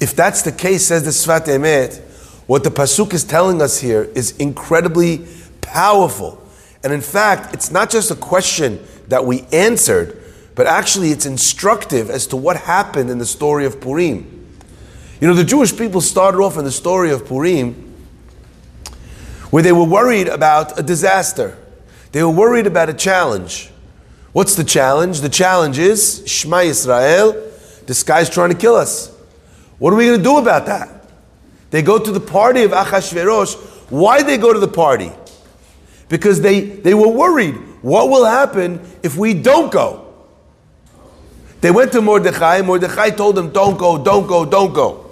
If 0.00 0.16
that's 0.16 0.42
the 0.42 0.52
case, 0.52 0.86
says 0.86 1.04
the 1.04 1.10
Sfat 1.10 1.46
Emet, 1.46 2.00
what 2.46 2.64
the 2.64 2.70
Pasuk 2.70 3.12
is 3.12 3.24
telling 3.24 3.62
us 3.62 3.78
here 3.78 4.04
is 4.14 4.36
incredibly 4.38 5.26
powerful. 5.60 6.39
And 6.82 6.92
in 6.92 7.00
fact, 7.00 7.54
it's 7.54 7.70
not 7.70 7.90
just 7.90 8.10
a 8.10 8.14
question 8.14 8.84
that 9.08 9.24
we 9.24 9.42
answered, 9.52 10.22
but 10.54 10.66
actually 10.66 11.10
it's 11.10 11.26
instructive 11.26 12.10
as 12.10 12.26
to 12.28 12.36
what 12.36 12.56
happened 12.56 13.10
in 13.10 13.18
the 13.18 13.26
story 13.26 13.64
of 13.66 13.80
Purim. 13.80 14.46
You 15.20 15.28
know, 15.28 15.34
the 15.34 15.44
Jewish 15.44 15.76
people 15.76 16.00
started 16.00 16.38
off 16.38 16.56
in 16.56 16.64
the 16.64 16.72
story 16.72 17.10
of 17.10 17.26
Purim 17.26 17.86
where 19.50 19.62
they 19.62 19.72
were 19.72 19.84
worried 19.84 20.28
about 20.28 20.78
a 20.78 20.82
disaster. 20.82 21.58
They 22.12 22.22
were 22.22 22.30
worried 22.30 22.66
about 22.66 22.88
a 22.88 22.94
challenge. 22.94 23.70
What's 24.32 24.54
the 24.54 24.64
challenge? 24.64 25.20
The 25.20 25.28
challenge 25.28 25.78
is 25.78 26.22
Shema 26.26 26.58
Yisrael, 26.58 27.50
this 27.86 28.04
guy's 28.04 28.30
trying 28.30 28.50
to 28.50 28.56
kill 28.56 28.76
us. 28.76 29.12
What 29.80 29.92
are 29.92 29.96
we 29.96 30.06
going 30.06 30.18
to 30.18 30.22
do 30.22 30.38
about 30.38 30.66
that? 30.66 31.06
They 31.70 31.82
go 31.82 31.98
to 31.98 32.12
the 32.12 32.20
party 32.20 32.62
of 32.62 32.70
Achashverosh. 32.70 33.90
Why 33.90 34.22
they 34.22 34.38
go 34.38 34.52
to 34.52 34.60
the 34.60 34.68
party? 34.68 35.10
Because 36.10 36.42
they, 36.42 36.60
they 36.60 36.92
were 36.92 37.08
worried 37.08 37.56
what 37.82 38.10
will 38.10 38.24
happen 38.24 38.80
if 39.02 39.16
we 39.16 39.34
don't 39.34 39.72
go? 39.72 40.06
They 41.60 41.70
went 41.70 41.92
to 41.92 42.02
Mordechai, 42.02 42.62
Mordechai 42.62 43.10
told 43.10 43.36
them, 43.36 43.50
Don't 43.50 43.78
go, 43.78 44.02
don't 44.02 44.26
go, 44.26 44.44
don't 44.44 44.72
go. 44.72 45.10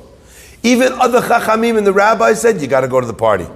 Even 0.63 0.93
other 0.95 1.21
Chachamim 1.21 1.79
and 1.79 1.87
the 1.87 1.93
rabbis 1.93 2.41
said, 2.41 2.61
You 2.61 2.67
got 2.67 2.83
to 2.83 2.89
go 2.89 3.01
to 3.01 3.07
the 3.07 3.15
party. 3.15 3.47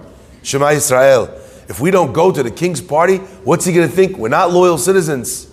Shema 0.43 0.71
Israel. 0.71 1.27
If 1.69 1.81
we 1.81 1.91
don't 1.91 2.13
go 2.13 2.33
to 2.33 2.43
the 2.43 2.51
king's 2.51 2.81
party, 2.81 3.19
what's 3.45 3.65
he 3.65 3.73
going 3.73 3.89
to 3.89 3.95
think? 3.95 4.19
We're 4.19 4.29
not 4.29 4.51
loyal 4.51 4.79
citizens. 4.79 5.51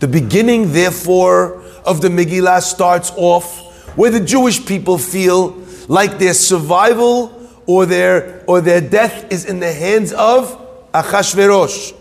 The 0.00 0.06
beginning, 0.08 0.72
therefore, 0.72 1.62
of 1.84 2.00
the 2.00 2.08
Megillah 2.08 2.60
starts 2.60 3.10
off 3.16 3.96
where 3.96 4.10
the 4.10 4.20
Jewish 4.20 4.64
people 4.64 4.98
feel 4.98 5.50
like 5.88 6.18
their 6.18 6.34
survival 6.34 7.50
or 7.66 7.86
their, 7.86 8.44
or 8.46 8.60
their 8.60 8.80
death 8.80 9.32
is 9.32 9.44
in 9.44 9.60
the 9.60 9.72
hands 9.72 10.12
of 10.12 10.63
Achashverosh. 10.94 11.92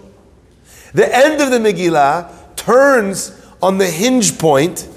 The 0.94 1.16
end 1.16 1.42
of 1.42 1.50
the 1.50 1.58
Megillah 1.58 2.56
turns 2.56 3.36
on 3.62 3.80
the 3.80 3.88
hinge 3.88 4.38
point 4.38 4.88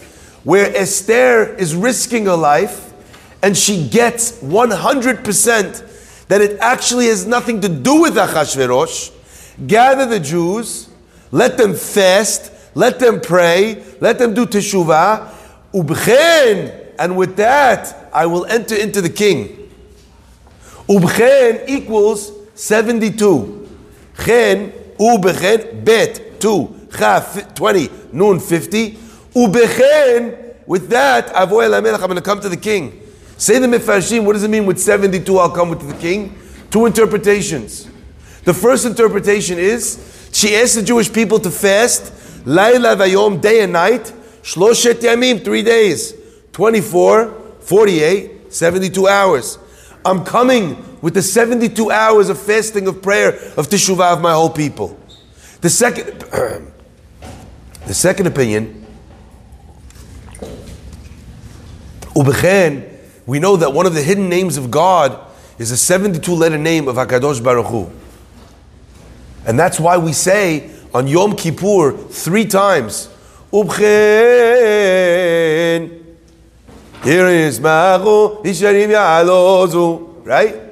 where 0.44 0.70
Esther 0.76 1.54
is 1.54 1.74
risking 1.74 2.26
her 2.26 2.36
life 2.36 2.92
and 3.42 3.56
she 3.56 3.88
gets 3.88 4.32
100% 4.42 6.26
that 6.28 6.40
it 6.40 6.58
actually 6.60 7.06
has 7.06 7.26
nothing 7.26 7.60
to 7.62 7.68
do 7.68 8.02
with 8.02 8.16
Achashverosh. 8.16 9.12
Gather 9.66 10.04
the 10.04 10.20
Jews, 10.20 10.90
let 11.32 11.56
them 11.56 11.74
fast, 11.74 12.52
let 12.74 12.98
them 12.98 13.20
pray, 13.20 13.82
let 14.00 14.18
them 14.18 14.34
do 14.34 14.44
teshuvah, 14.44 15.32
ubchen, 15.72 16.92
and 16.98 17.16
with 17.16 17.36
that 17.36 18.10
I 18.12 18.26
will 18.26 18.44
enter 18.44 18.74
into 18.74 19.00
the 19.00 19.08
king. 19.08 19.72
Ubchen 20.86 21.68
equals 21.68 22.32
72. 22.54 23.65
Chen, 24.24 24.72
ubechen, 24.98 25.84
bet, 25.84 26.40
two, 26.40 26.88
chaf, 26.96 27.54
20, 27.54 27.90
nun, 28.12 28.40
50. 28.40 28.92
Ubechen, 29.34 30.54
with 30.66 30.88
that, 30.88 31.32
melech, 31.32 32.00
I'm 32.00 32.08
going 32.08 32.16
to 32.16 32.22
come 32.22 32.40
to 32.40 32.48
the 32.48 32.56
king. 32.56 33.02
Say 33.36 33.58
the 33.58 33.66
Mefarshim, 33.66 34.24
what 34.24 34.32
does 34.32 34.42
it 34.42 34.50
mean 34.50 34.66
with 34.66 34.80
72 34.80 35.38
I'll 35.38 35.50
come 35.50 35.68
with 35.68 35.86
the 35.86 35.94
king? 35.94 36.36
Two 36.70 36.86
interpretations. 36.86 37.88
The 38.44 38.54
first 38.54 38.86
interpretation 38.86 39.58
is, 39.58 40.30
she 40.32 40.56
asked 40.56 40.74
the 40.74 40.82
Jewish 40.82 41.12
people 41.12 41.38
to 41.40 41.50
fast, 41.50 42.12
Laila 42.46 42.96
vayom, 42.96 43.40
day 43.40 43.62
and 43.62 43.72
night, 43.72 44.12
Shloshet 44.42 45.00
yamim, 45.00 45.44
three 45.44 45.62
days, 45.62 46.14
24, 46.52 47.56
48, 47.60 48.52
72 48.52 49.08
hours. 49.08 49.58
I'm 50.04 50.24
coming 50.24 50.76
with 51.06 51.14
the 51.14 51.22
72 51.22 51.88
hours 51.88 52.28
of 52.28 52.36
fasting, 52.36 52.88
of 52.88 53.00
prayer, 53.00 53.28
of 53.56 53.68
teshuvah 53.68 54.14
of 54.14 54.20
my 54.20 54.32
whole 54.32 54.50
people. 54.50 54.98
The 55.60 55.70
second, 55.70 56.18
the 57.86 57.94
second 57.94 58.26
opinion, 58.26 58.84
Ubechen, 62.16 62.92
we 63.24 63.38
know 63.38 63.56
that 63.56 63.72
one 63.72 63.86
of 63.86 63.94
the 63.94 64.02
hidden 64.02 64.28
names 64.28 64.56
of 64.56 64.68
God 64.68 65.16
is 65.60 65.70
a 65.70 65.76
72 65.76 66.34
letter 66.34 66.58
name 66.58 66.88
of 66.88 66.96
HaKadosh 66.96 67.40
Baruch 67.40 67.66
Hu. 67.66 67.88
And 69.46 69.56
that's 69.56 69.78
why 69.78 69.96
we 69.98 70.12
say 70.12 70.72
on 70.92 71.06
Yom 71.06 71.36
Kippur 71.36 71.96
three 71.96 72.46
times, 72.46 73.14
Ubchen, 73.52 73.76
here 77.04 77.28
is 77.28 77.60
Mahu, 77.60 78.42
Isharim 78.42 78.88
Ya'alozu, 78.88 80.26
right? 80.26 80.65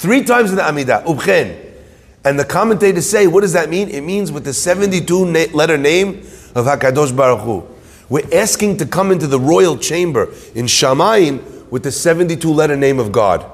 Three 0.00 0.24
times 0.24 0.48
in 0.48 0.56
the 0.56 0.62
Amidah, 0.62 1.04
Ubchen. 1.04 1.62
And 2.24 2.38
the 2.38 2.44
commentators 2.46 3.06
say, 3.06 3.26
what 3.26 3.42
does 3.42 3.52
that 3.52 3.68
mean? 3.68 3.90
It 3.90 4.00
means 4.00 4.32
with 4.32 4.44
the 4.44 4.54
72 4.54 5.14
letter 5.52 5.76
name 5.76 6.20
of 6.54 6.64
HaKadosh 6.64 7.14
Baruch 7.14 7.40
Hu. 7.40 7.66
We're 8.08 8.26
asking 8.32 8.78
to 8.78 8.86
come 8.86 9.12
into 9.12 9.26
the 9.26 9.38
royal 9.38 9.76
chamber 9.76 10.32
in 10.54 10.64
Shamayim 10.64 11.68
with 11.70 11.82
the 11.82 11.92
72 11.92 12.50
letter 12.50 12.76
name 12.76 12.98
of 12.98 13.12
God. 13.12 13.44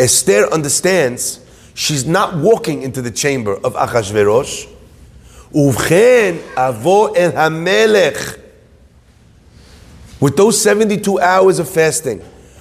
Esther 0.00 0.52
understands 0.52 1.38
she's 1.74 2.04
not 2.04 2.36
walking 2.36 2.82
into 2.82 3.00
the 3.00 3.12
chamber 3.12 3.54
of 3.54 3.74
Achashverosh. 3.74 4.68
Ubchen 5.52 6.40
avo 6.56 7.16
el 7.16 7.30
hamelech. 7.30 8.40
With 10.18 10.36
those 10.36 10.60
72 10.60 11.20
hours 11.20 11.60
of 11.60 11.68
fasting, 11.70 12.20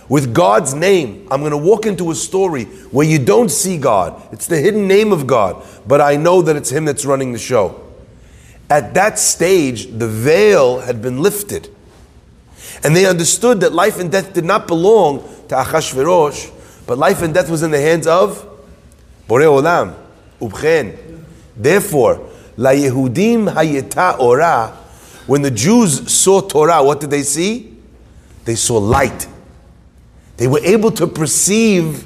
with 0.10 0.34
God's 0.34 0.74
name, 0.74 1.28
I'm 1.32 1.40
going 1.40 1.52
to 1.52 1.58
walk 1.58 1.86
into 1.86 2.12
a 2.12 2.16
story 2.16 2.66
where 2.92 3.08
you 3.08 3.20
don't 3.20 3.50
see 3.50 3.78
God. 3.78 4.22
It's 4.32 4.48
the 4.48 4.60
hidden 4.60 4.88
name 4.88 5.12
of 5.12 5.26
God, 5.26 5.66
but 5.88 6.02
I 6.02 6.16
know 6.16 6.42
that 6.42 6.56
it's 6.56 6.72
Him 6.72 6.86
that's 6.86 7.06
running 7.06 7.32
the 7.32 7.40
show. 7.40 7.80
At 8.70 8.94
that 8.96 9.20
stage, 9.20 9.88
the 9.88 10.08
veil 10.08 10.80
had 10.80 11.02
been 11.02 11.22
lifted. 11.22 11.70
And 12.84 12.96
they 12.96 13.06
understood 13.06 13.62
that 13.62 13.72
life 13.72 14.00
and 14.00 14.12
death 14.12 14.34
did 14.34 14.46
not 14.46 14.68
belong 14.68 15.20
to 15.50 15.56
Achashverosh, 15.56 16.52
but 16.86 16.98
life 16.98 17.22
and 17.22 17.34
death 17.34 17.50
was 17.50 17.64
in 17.64 17.72
the 17.72 17.80
hands 17.80 18.08
of 18.08 18.50
Borei 19.28 19.46
Olam, 19.46 19.96
Ubchen. 20.42 20.98
Therefore, 21.56 22.30
La 22.58 22.72
Yehudim 22.72 23.54
Hayeta 23.54 24.20
Ora, 24.20 24.68
when 25.28 25.42
the 25.42 25.52
Jews 25.52 26.12
saw 26.12 26.42
Torah, 26.42 26.84
what 26.84 27.00
did 27.00 27.10
they 27.10 27.24
see? 27.24 27.78
They 28.44 28.56
saw 28.56 28.78
light. 28.78 29.28
They 30.44 30.48
were 30.48 30.60
able 30.60 30.92
to 30.92 31.08
perceive 31.08 32.06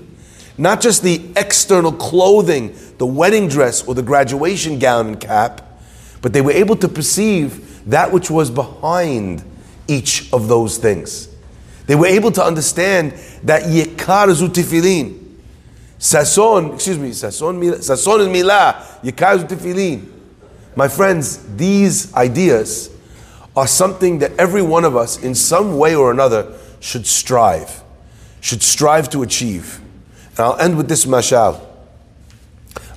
not 0.59 0.79
just 0.79 1.01
the 1.01 1.27
external 1.35 1.91
clothing 1.91 2.77
the 2.99 3.05
wedding 3.07 3.47
dress 3.47 3.87
or 3.87 3.95
the 3.95 4.03
graduation 4.03 4.77
gown 4.77 5.07
and 5.07 5.19
cap, 5.19 5.81
but 6.21 6.33
they 6.33 6.41
were 6.41 6.51
able 6.51 6.75
to 6.75 6.87
perceive 6.87 7.81
that 7.89 8.11
which 8.11 8.29
was 8.29 8.51
behind 8.51 9.43
each 9.87 10.31
of 10.31 10.47
those 10.47 10.77
things. 10.77 11.29
They 11.87 11.95
were 11.95 12.05
able 12.05 12.31
to 12.33 12.43
understand 12.43 13.13
that 13.41 13.63
Yekar 13.63 14.27
zutifilin. 14.27 15.17
Sason, 15.97 16.75
excuse 16.75 16.99
me, 16.99 17.09
Sason, 17.09 17.59
Sason 17.79 18.19
is 18.19 18.27
milah, 18.27 19.01
Yekar 19.01 19.39
zu 19.39 19.47
tefillin. 19.47 20.07
My 20.75 20.87
friends, 20.87 21.43
these 21.55 22.13
ideas 22.13 22.95
are 23.55 23.65
something 23.65 24.19
that 24.19 24.33
every 24.37 24.61
one 24.61 24.85
of 24.85 24.95
us, 24.95 25.23
in 25.23 25.33
some 25.33 25.79
way 25.79 25.95
or 25.95 26.11
another, 26.11 26.55
should 26.79 27.07
strive, 27.07 27.81
should 28.41 28.63
strive 28.63 29.09
to 29.09 29.23
achieve. 29.23 29.79
And 30.31 30.39
I'll 30.39 30.57
end 30.57 30.77
with 30.77 30.87
this 30.87 31.05
mashal. 31.05 31.59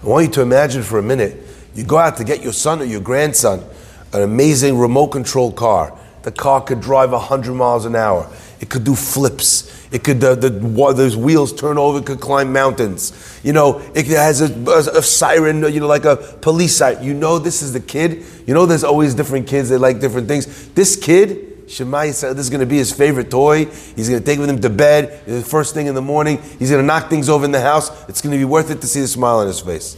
I 0.02 0.06
want 0.06 0.26
you 0.26 0.32
to 0.32 0.42
imagine 0.42 0.82
for 0.82 0.98
a 0.98 1.02
minute 1.02 1.36
you 1.74 1.84
go 1.84 1.98
out 1.98 2.16
to 2.16 2.24
get 2.24 2.42
your 2.42 2.52
son 2.52 2.80
or 2.80 2.84
your 2.84 3.00
grandson 3.00 3.64
an 4.12 4.22
amazing 4.22 4.78
remote 4.78 5.08
control 5.08 5.52
car. 5.52 5.96
The 6.22 6.32
car 6.32 6.60
could 6.60 6.80
drive 6.80 7.12
100 7.12 7.54
miles 7.54 7.86
an 7.86 7.96
hour. 7.96 8.30
It 8.60 8.68
could 8.68 8.84
do 8.84 8.94
flips. 8.94 9.88
It 9.90 10.04
could, 10.04 10.22
uh, 10.22 10.34
the, 10.34 10.50
those 10.50 11.16
wheels 11.16 11.52
turn 11.52 11.78
over, 11.78 11.98
it 11.98 12.06
could 12.06 12.20
climb 12.20 12.52
mountains. 12.52 13.40
You 13.42 13.52
know, 13.52 13.80
it 13.94 14.06
has 14.08 14.42
a, 14.42 14.52
a, 14.70 14.98
a, 14.98 15.02
siren, 15.02 15.62
you 15.72 15.80
know, 15.80 15.86
like 15.86 16.04
a 16.04 16.16
police 16.16 16.76
siren. 16.76 17.02
You 17.02 17.14
know 17.14 17.38
this 17.38 17.62
is 17.62 17.72
the 17.72 17.80
kid. 17.80 18.24
You 18.46 18.54
know 18.54 18.66
there's 18.66 18.84
always 18.84 19.14
different 19.14 19.46
kids, 19.46 19.70
they 19.70 19.78
like 19.78 20.00
different 20.00 20.28
things. 20.28 20.68
This 20.70 20.94
kid, 20.96 21.49
Shemai 21.70 22.12
said 22.12 22.36
this 22.36 22.46
is 22.46 22.50
going 22.50 22.60
to 22.60 22.66
be 22.66 22.78
his 22.78 22.92
favorite 22.92 23.30
toy. 23.30 23.66
He's 23.66 24.08
going 24.08 24.20
to 24.20 24.26
take 24.26 24.40
with 24.40 24.50
him 24.50 24.60
to 24.60 24.68
bed 24.68 25.24
the 25.24 25.40
first 25.40 25.72
thing 25.72 25.86
in 25.86 25.94
the 25.94 26.02
morning. 26.02 26.42
He's 26.58 26.68
going 26.68 26.82
to 26.82 26.86
knock 26.86 27.08
things 27.08 27.28
over 27.28 27.44
in 27.44 27.52
the 27.52 27.60
house. 27.60 27.90
It's 28.08 28.20
going 28.20 28.32
to 28.32 28.38
be 28.38 28.44
worth 28.44 28.72
it 28.72 28.80
to 28.80 28.88
see 28.88 29.00
the 29.00 29.06
smile 29.06 29.38
on 29.38 29.46
his 29.46 29.60
face. 29.60 29.96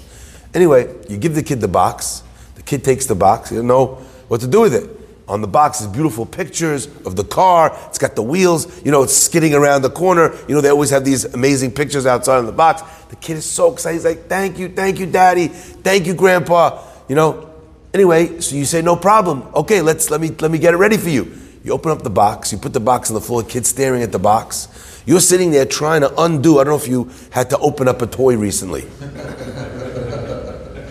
Anyway, 0.52 0.94
you 1.08 1.16
give 1.16 1.34
the 1.34 1.42
kid 1.42 1.62
the 1.62 1.68
box. 1.68 2.24
The 2.56 2.62
kid 2.62 2.84
takes 2.84 3.06
the 3.06 3.14
box. 3.14 3.50
You 3.50 3.58
don't 3.58 3.68
know 3.68 3.94
what 4.28 4.42
to 4.42 4.46
do 4.46 4.60
with 4.60 4.74
it. 4.74 4.98
On 5.26 5.40
the 5.40 5.48
box 5.48 5.80
is 5.80 5.86
beautiful 5.86 6.26
pictures 6.26 6.88
of 7.06 7.16
the 7.16 7.24
car. 7.24 7.74
It's 7.86 7.96
got 7.96 8.16
the 8.16 8.22
wheels. 8.22 8.84
You 8.84 8.90
know, 8.90 9.02
it's 9.02 9.16
skidding 9.16 9.54
around 9.54 9.80
the 9.80 9.90
corner. 9.90 10.36
You 10.46 10.54
know, 10.54 10.60
they 10.60 10.68
always 10.68 10.90
have 10.90 11.06
these 11.06 11.24
amazing 11.24 11.70
pictures 11.70 12.04
outside 12.04 12.36
on 12.36 12.44
the 12.44 12.52
box. 12.52 12.82
The 13.08 13.16
kid 13.16 13.38
is 13.38 13.46
so 13.46 13.72
excited. 13.72 13.94
He's 13.94 14.04
like, 14.04 14.26
"Thank 14.28 14.58
you, 14.58 14.68
thank 14.68 14.98
you, 14.98 15.06
daddy. 15.06 15.48
Thank 15.48 16.06
you, 16.06 16.12
grandpa." 16.12 16.82
You 17.08 17.14
know. 17.14 17.48
Anyway, 17.94 18.40
so 18.40 18.56
you 18.56 18.66
say, 18.66 18.82
"No 18.82 18.94
problem. 18.94 19.44
Okay, 19.54 19.80
let's 19.80 20.10
let 20.10 20.20
me 20.20 20.28
let 20.40 20.50
me 20.50 20.58
get 20.58 20.74
it 20.74 20.76
ready 20.76 20.98
for 20.98 21.08
you." 21.08 21.41
You 21.64 21.72
open 21.72 21.90
up 21.92 22.02
the 22.02 22.10
box. 22.10 22.52
You 22.52 22.58
put 22.58 22.72
the 22.72 22.80
box 22.80 23.10
on 23.10 23.14
the 23.14 23.20
floor. 23.20 23.42
Kid's 23.42 23.68
staring 23.68 24.02
at 24.02 24.12
the 24.12 24.18
box. 24.18 25.02
You're 25.06 25.20
sitting 25.20 25.50
there 25.50 25.66
trying 25.66 26.00
to 26.02 26.22
undo. 26.22 26.58
I 26.58 26.64
don't 26.64 26.72
know 26.72 26.76
if 26.82 26.88
you 26.88 27.10
had 27.30 27.50
to 27.50 27.58
open 27.58 27.88
up 27.88 28.02
a 28.02 28.06
toy 28.06 28.36
recently. 28.36 28.82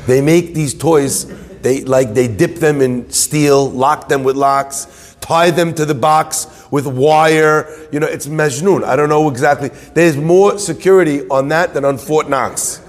they 0.07 0.21
make 0.21 0.53
these 0.53 0.73
toys 0.73 1.27
they 1.61 1.81
like 1.83 2.13
they 2.13 2.27
dip 2.27 2.55
them 2.55 2.81
in 2.81 3.09
steel, 3.11 3.69
lock 3.69 4.09
them 4.09 4.23
with 4.23 4.35
locks, 4.35 5.15
tie 5.21 5.51
them 5.51 5.73
to 5.75 5.85
the 5.85 5.93
box 5.93 6.65
with 6.71 6.87
wire. 6.87 7.87
You 7.91 7.99
know, 7.99 8.07
it's 8.07 8.27
Majnun. 8.27 8.83
I 8.83 8.95
don't 8.95 9.09
know 9.09 9.29
exactly. 9.29 9.69
There's 9.93 10.17
more 10.17 10.57
security 10.57 11.27
on 11.29 11.49
that 11.49 11.73
than 11.73 11.85
on 11.85 11.97
Fort 11.97 12.29
Knox. 12.29 12.81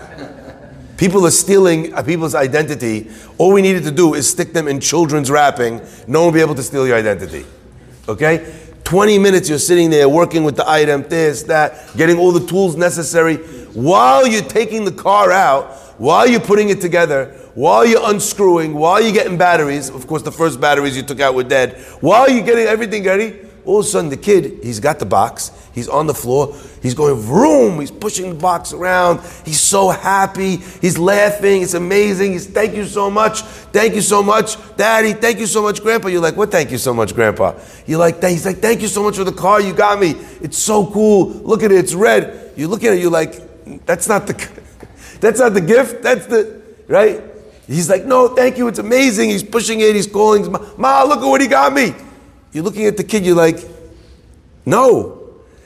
People 0.96 1.26
are 1.26 1.32
stealing 1.32 1.92
people's 2.04 2.34
identity. 2.34 3.10
All 3.36 3.52
we 3.52 3.60
needed 3.60 3.82
to 3.84 3.90
do 3.90 4.14
is 4.14 4.30
stick 4.30 4.52
them 4.52 4.68
in 4.68 4.80
children's 4.80 5.30
wrapping. 5.30 5.80
No 6.06 6.20
one 6.20 6.26
will 6.28 6.32
be 6.32 6.40
able 6.40 6.54
to 6.54 6.62
steal 6.62 6.86
your 6.86 6.96
identity. 6.96 7.44
Okay? 8.08 8.54
20 8.84 9.18
minutes 9.18 9.48
you're 9.48 9.58
sitting 9.58 9.90
there 9.90 10.08
working 10.08 10.44
with 10.44 10.56
the 10.56 10.68
item, 10.68 11.02
this, 11.02 11.44
that, 11.44 11.96
getting 11.96 12.18
all 12.18 12.32
the 12.32 12.46
tools 12.46 12.76
necessary. 12.76 13.36
While 13.74 14.26
you're 14.26 14.42
taking 14.42 14.84
the 14.84 14.92
car 14.92 15.30
out, 15.30 15.72
while 15.98 16.26
you're 16.26 16.40
putting 16.40 16.68
it 16.68 16.80
together, 16.80 17.26
while 17.54 17.86
you're 17.86 18.10
unscrewing, 18.10 18.74
while 18.74 19.00
you're 19.00 19.12
getting 19.12 19.38
batteries, 19.38 19.88
of 19.88 20.06
course, 20.06 20.22
the 20.22 20.32
first 20.32 20.60
batteries 20.60 20.96
you 20.96 21.02
took 21.02 21.20
out 21.20 21.34
were 21.34 21.44
dead, 21.44 21.80
while 22.00 22.28
you're 22.28 22.44
getting 22.44 22.66
everything 22.66 23.04
ready, 23.04 23.38
all 23.64 23.80
of 23.80 23.86
a 23.86 23.88
sudden 23.88 24.10
the 24.10 24.16
kid, 24.16 24.58
he's 24.62 24.80
got 24.80 24.98
the 24.98 25.06
box, 25.06 25.50
he's 25.72 25.88
on 25.88 26.06
the 26.06 26.14
floor, 26.14 26.56
he's 26.82 26.94
going 26.94 27.14
vroom, 27.20 27.80
he's 27.80 27.90
pushing 27.90 28.28
the 28.30 28.34
box 28.34 28.72
around, 28.72 29.20
he's 29.44 29.60
so 29.60 29.90
happy, 29.90 30.56
he's 30.56 30.98
laughing, 30.98 31.62
it's 31.62 31.74
amazing, 31.74 32.32
he's 32.32 32.46
thank 32.46 32.74
you 32.74 32.84
so 32.84 33.10
much, 33.10 33.42
thank 33.42 33.94
you 33.94 34.00
so 34.00 34.22
much, 34.22 34.56
daddy, 34.76 35.12
thank 35.12 35.38
you 35.38 35.46
so 35.46 35.62
much, 35.62 35.82
grandpa. 35.82 36.08
You're 36.08 36.22
like, 36.22 36.36
what 36.36 36.50
thank 36.50 36.70
you 36.70 36.78
so 36.78 36.94
much, 36.94 37.14
grandpa? 37.14 37.54
You're 37.86 37.98
like, 37.98 38.22
he's 38.22 38.46
like, 38.46 38.58
thank 38.58 38.82
you 38.82 38.88
so 38.88 39.02
much 39.02 39.16
for 39.16 39.24
the 39.24 39.32
car 39.32 39.60
you 39.60 39.72
got 39.72 39.98
me. 39.98 40.10
It's 40.40 40.58
so 40.58 40.86
cool. 40.86 41.28
Look 41.28 41.62
at 41.62 41.72
it, 41.72 41.78
it's 41.78 41.94
red. 41.94 42.52
You 42.56 42.68
look 42.68 42.84
at 42.84 42.94
it, 42.94 43.00
you're 43.00 43.10
like, 43.10 43.86
that's 43.86 44.08
not 44.08 44.26
the 44.26 44.34
that's 45.20 45.40
not 45.40 45.54
the 45.54 45.60
gift, 45.60 46.02
that's 46.02 46.26
the 46.26 46.62
right? 46.88 47.22
He's 47.66 47.88
like, 47.88 48.04
no, 48.04 48.28
thank 48.28 48.58
you, 48.58 48.68
it's 48.68 48.78
amazing. 48.78 49.30
He's 49.30 49.44
pushing 49.44 49.80
it, 49.80 49.94
he's 49.94 50.06
calling, 50.06 50.50
Ma, 50.76 51.04
look 51.04 51.20
at 51.20 51.26
what 51.26 51.40
he 51.40 51.46
got 51.46 51.72
me. 51.72 51.94
You're 52.52 52.64
looking 52.64 52.86
at 52.86 52.96
the 52.96 53.04
kid, 53.04 53.24
you're 53.24 53.36
like, 53.36 53.56
no. 54.66 55.21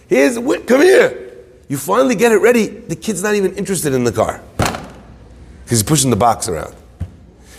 Here's, 0.08 0.34
the 0.34 0.40
whip. 0.40 0.66
come 0.66 0.82
here. 0.82 1.32
You 1.68 1.76
finally 1.76 2.14
get 2.14 2.32
it 2.32 2.36
ready. 2.36 2.66
The 2.66 2.96
kid's 2.96 3.22
not 3.22 3.34
even 3.34 3.54
interested 3.56 3.92
in 3.92 4.04
the 4.04 4.12
car 4.12 4.40
because 4.56 5.70
he's 5.70 5.82
pushing 5.82 6.10
the 6.10 6.16
box 6.16 6.48
around. 6.48 6.74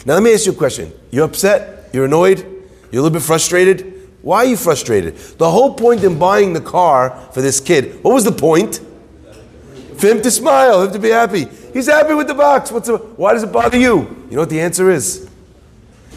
Now, 0.06 0.14
let 0.14 0.24
me 0.24 0.34
ask 0.34 0.46
you 0.46 0.54
a 0.54 0.56
question. 0.56 0.94
You're 1.12 1.26
upset? 1.26 1.90
You're 1.92 2.06
annoyed? 2.06 2.40
You're 2.40 3.02
a 3.02 3.04
little 3.04 3.10
bit 3.10 3.22
frustrated? 3.22 4.10
Why 4.22 4.40
are 4.40 4.46
you 4.46 4.58
frustrated? 4.58 5.18
The 5.18 5.52
whole 5.52 5.74
point 5.74 6.04
in 6.04 6.18
buying 6.18 6.54
the 6.54 6.62
car 6.62 7.12
for 7.34 7.42
this 7.42 7.60
kid, 7.60 8.04
what 8.04 8.14
was 8.14 8.24
the 8.24 8.32
point? 8.32 8.82
For 9.98 10.08
him 10.08 10.22
to 10.22 10.32
smile, 10.32 10.84
him 10.84 10.94
to 10.94 11.00
be 11.00 11.10
happy. 11.10 11.48
He's 11.74 11.88
happy 11.88 12.14
with 12.14 12.28
the 12.28 12.34
box. 12.34 12.72
What's 12.72 12.88
the, 12.88 12.98
why 12.98 13.34
does 13.34 13.44
it 13.44 13.52
bother 13.52 13.78
you? 13.78 14.26
You 14.30 14.36
know 14.36 14.40
what 14.40 14.50
the 14.50 14.62
answer 14.62 14.90
is? 14.90 15.30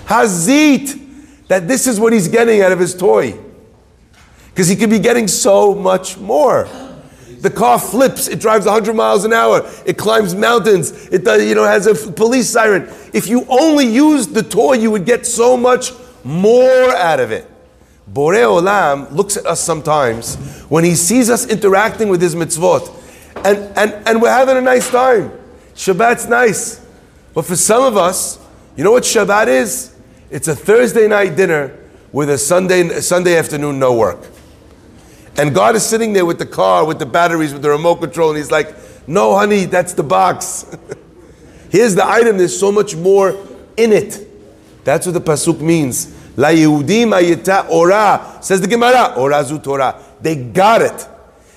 Hazit. 0.05 1.49
That 1.49 1.67
this 1.67 1.89
is 1.89 1.99
what 1.99 2.13
he's 2.13 2.29
getting 2.29 2.63
out 2.63 2.71
of 2.71 2.79
his 2.79 2.95
toy. 2.95 3.37
Because 4.51 4.69
he 4.69 4.77
could 4.77 4.91
be 4.91 4.99
getting 4.99 5.29
so 5.29 5.75
much 5.75 6.19
more. 6.19 6.69
The 7.41 7.51
car 7.51 7.79
flips, 7.79 8.29
it 8.29 8.39
drives 8.39 8.67
100 8.67 8.95
miles 8.95 9.25
an 9.25 9.33
hour, 9.33 9.67
it 9.87 9.97
climbs 9.97 10.35
mountains, 10.35 11.09
it 11.09 11.25
does, 11.25 11.43
you 11.43 11.55
know, 11.55 11.65
has 11.65 11.87
a 11.87 11.95
police 12.13 12.51
siren. 12.51 12.87
If 13.15 13.29
you 13.29 13.47
only 13.49 13.87
used 13.87 14.35
the 14.35 14.43
toy, 14.43 14.75
you 14.75 14.91
would 14.91 15.07
get 15.07 15.27
so 15.27 15.57
much 15.57 15.93
more 16.23 16.95
out 16.97 17.19
of 17.19 17.33
it. 17.33 17.51
Bore 18.07 18.35
Olam 18.35 19.11
looks 19.13 19.39
at 19.39 19.47
us 19.47 19.61
sometimes 19.61 20.37
when 20.69 20.85
he 20.85 20.95
sees 20.95 21.31
us 21.31 21.47
interacting 21.47 22.11
with 22.11 22.21
his 22.21 22.35
mitzvot, 22.35 22.95
and, 23.37 23.59
and, 23.79 24.07
and 24.07 24.21
we're 24.21 24.31
having 24.31 24.59
a 24.59 24.61
nice 24.61 24.91
time. 24.91 25.33
Shabbat's 25.75 26.29
nice. 26.29 26.85
But 27.33 27.47
for 27.47 27.57
some 27.57 27.83
of 27.83 27.97
us, 27.97 28.39
you 28.77 28.85
know 28.85 28.93
what 28.93 29.05
Shabbat 29.05 29.47
is? 29.47 29.95
It's 30.31 30.49
a 30.49 30.55
Thursday 30.55 31.09
night 31.09 31.37
dinner 31.37 31.77
with 32.13 32.29
a 32.29 32.37
Sunday, 32.37 33.01
Sunday 33.01 33.37
afternoon 33.39 33.79
no 33.79 33.95
work. 33.95 34.19
And 35.41 35.55
God 35.55 35.75
is 35.75 35.87
sitting 35.87 36.13
there 36.13 36.27
with 36.27 36.39
the 36.39 36.45
car, 36.45 36.85
with 36.85 36.99
the 36.99 37.07
batteries, 37.07 37.55
with 37.55 37.63
the 37.63 37.71
remote 37.71 37.97
control, 37.97 38.29
and 38.29 38.37
He's 38.37 38.51
like, 38.51 38.77
No, 39.09 39.35
honey, 39.35 39.65
that's 39.65 39.95
the 39.95 40.03
box. 40.03 40.67
Here's 41.71 41.95
the 41.95 42.07
item, 42.07 42.37
there's 42.37 42.61
so 42.61 42.71
much 42.71 42.95
more 42.95 43.35
in 43.75 43.91
it. 43.91 44.29
That's 44.85 45.07
what 45.07 45.13
the 45.15 45.21
Pasuk 45.23 45.63
means. 45.63 46.15
La 46.37 46.49
Yehudim 46.49 47.19
ayita 47.19 47.71
ora, 47.71 48.37
says 48.43 48.61
the 48.61 48.69
Gemara, 48.69 49.15
ora 49.17 49.43
zu 49.43 49.59
Torah. 49.59 50.03
They 50.21 50.37
got 50.37 50.83
it. 50.83 51.09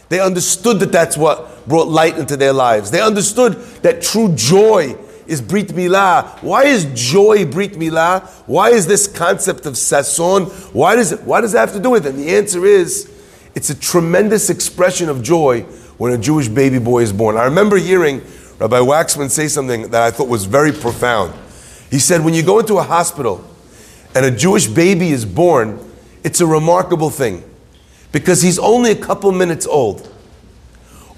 They 0.07 0.21
understood 0.21 0.79
that 0.79 0.93
that's 0.93 1.17
what 1.17 1.67
brought 1.67 1.89
light 1.89 2.17
into 2.17 2.37
their 2.37 2.53
lives. 2.53 2.89
They 2.89 3.01
understood 3.01 3.55
that 3.81 4.01
true 4.01 4.33
joy 4.33 4.95
is 5.27 5.41
Brit 5.41 5.67
Milah. 5.69 6.41
Why 6.41 6.63
is 6.63 6.85
joy 6.93 7.45
Brit 7.45 7.73
Milah? 7.73 8.29
Why 8.47 8.69
is 8.69 8.87
this 8.87 9.07
concept 9.07 9.65
of 9.65 9.73
Sason? 9.73 10.49
Why 10.73 10.95
does 10.95 11.11
it, 11.11 11.23
why 11.23 11.41
does 11.41 11.53
it 11.53 11.57
have 11.57 11.73
to 11.73 11.81
do 11.81 11.89
with 11.89 12.05
it? 12.05 12.15
And 12.15 12.19
the 12.19 12.33
answer 12.33 12.65
is, 12.65 13.09
it's 13.55 13.69
a 13.69 13.75
tremendous 13.79 14.49
expression 14.49 15.09
of 15.09 15.21
joy 15.21 15.61
when 15.97 16.13
a 16.13 16.17
Jewish 16.17 16.47
baby 16.47 16.79
boy 16.79 16.99
is 17.03 17.13
born. 17.13 17.37
I 17.37 17.45
remember 17.45 17.77
hearing 17.77 18.21
Rabbi 18.59 18.79
Waxman 18.79 19.29
say 19.29 19.47
something 19.47 19.89
that 19.91 20.01
I 20.01 20.11
thought 20.11 20.27
was 20.27 20.45
very 20.45 20.71
profound. 20.71 21.33
He 21.91 21.99
said, 21.99 22.23
when 22.23 22.33
you 22.33 22.43
go 22.43 22.59
into 22.59 22.77
a 22.77 22.83
hospital 22.83 23.47
and 24.15 24.25
a 24.25 24.31
Jewish 24.31 24.67
baby 24.67 25.09
is 25.09 25.25
born, 25.25 25.79
it's 26.23 26.41
a 26.41 26.47
remarkable 26.47 27.09
thing 27.09 27.43
because 28.11 28.41
he's 28.41 28.57
only 28.57 28.91
a 28.91 28.95
couple 28.95 29.31
minutes 29.31 29.67
old. 29.67 30.09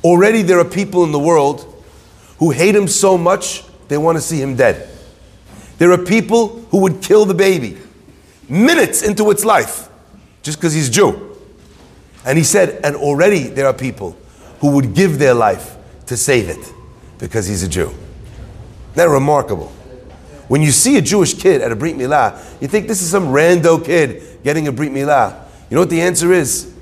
Already 0.04 0.42
there 0.42 0.60
are 0.60 0.66
people 0.66 1.04
in 1.04 1.12
the 1.12 1.20
world 1.20 1.84
who 2.40 2.52
hate 2.52 2.76
him 2.76 2.88
so 2.88 3.18
much 3.18 3.64
they 3.88 3.98
want 3.98 4.18
to 4.18 4.22
see 4.22 4.42
him 4.42 4.56
dead. 4.56 4.90
There 5.78 5.92
are 5.92 5.98
people 5.98 6.62
who 6.72 6.80
would 6.80 7.02
kill 7.02 7.26
the 7.26 7.34
baby 7.34 7.78
minutes 8.50 9.02
into 9.02 9.32
its 9.32 9.44
life 9.46 9.90
just 10.44 10.58
because 10.58 10.74
he's 10.74 10.90
Jew. 10.90 11.25
And 12.26 12.38
he 12.38 12.44
said, 12.44 12.82
and 12.84 12.96
already 12.96 13.44
there 13.44 13.68
are 13.68 13.74
people 13.74 14.18
who 14.60 14.72
would 14.72 14.94
give 14.94 15.20
their 15.20 15.34
life 15.34 15.76
to 16.08 16.18
save 16.18 16.50
it 16.50 16.74
because 17.20 17.48
he's 17.48 17.64
a 17.64 17.70
Jew. 17.70 17.94
That's 18.96 19.10
remarkable. 19.10 19.68
When 20.48 20.62
you 20.62 20.72
see 20.72 20.98
a 20.98 21.02
Jewish 21.02 21.34
kid 21.34 21.62
at 21.62 21.72
a 21.72 21.76
Brit 21.76 21.96
Milah, 21.96 22.40
you 22.62 22.68
think 22.68 22.88
this 22.88 23.02
is 23.02 23.10
some 23.10 23.28
rando 23.28 23.84
kid 23.84 24.44
getting 24.44 24.68
a 24.68 24.72
Brit 24.72 24.92
Milah. 24.92 25.44
You 25.70 25.76
know 25.76 25.82
what 25.82 25.90
the 25.90 26.02
answer 26.02 26.32
is? 26.32 26.74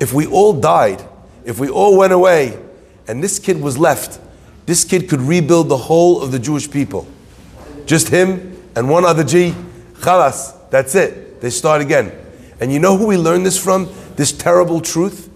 If 0.00 0.12
we 0.12 0.26
all 0.26 0.52
died, 0.52 1.02
if 1.44 1.58
we 1.58 1.68
all 1.68 1.96
went 1.96 2.12
away, 2.12 2.58
and 3.08 3.22
this 3.22 3.38
kid 3.38 3.60
was 3.60 3.78
left 3.78 4.20
this 4.66 4.84
kid 4.84 5.08
could 5.08 5.20
rebuild 5.20 5.68
the 5.68 5.76
whole 5.76 6.20
of 6.20 6.32
the 6.32 6.40
Jewish 6.40 6.68
people. 6.68 7.06
Just 7.86 8.08
him 8.08 8.60
and 8.74 8.90
one 8.90 9.04
other 9.04 9.22
G, 9.22 9.54
Khalas, 9.94 10.54
that's 10.70 10.94
it. 10.96 11.40
They 11.40 11.50
start 11.50 11.80
again. 11.80 12.12
And 12.60 12.72
you 12.72 12.80
know 12.80 12.96
who 12.96 13.06
we 13.06 13.16
learn 13.16 13.44
this 13.44 13.62
from? 13.62 13.88
This 14.16 14.32
terrible 14.32 14.80
truth? 14.80 15.30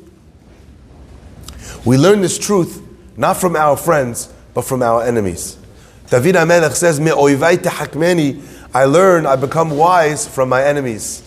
We 1.84 1.96
learn 1.96 2.20
this 2.20 2.38
truth 2.38 2.82
not 3.16 3.36
from 3.36 3.54
our 3.54 3.76
friends, 3.76 4.32
but 4.54 4.62
from 4.62 4.82
our 4.82 5.02
enemies. 5.02 5.58
David 6.08 6.34
HaMelech 6.34 6.74
says, 6.74 6.98
I 8.72 8.84
learn, 8.84 9.26
I 9.26 9.36
become 9.36 9.70
wise 9.70 10.26
from 10.26 10.48
my 10.48 10.64
enemies. 10.64 11.22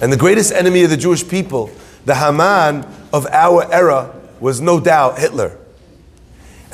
And 0.00 0.12
the 0.12 0.16
greatest 0.16 0.52
enemy 0.52 0.82
of 0.82 0.90
the 0.90 0.96
Jewish 0.96 1.26
people, 1.26 1.70
the 2.04 2.16
Haman 2.16 2.84
of 3.12 3.26
our 3.26 3.72
era, 3.72 4.14
was 4.40 4.60
no 4.60 4.80
doubt 4.80 5.18
Hitler. 5.18 5.56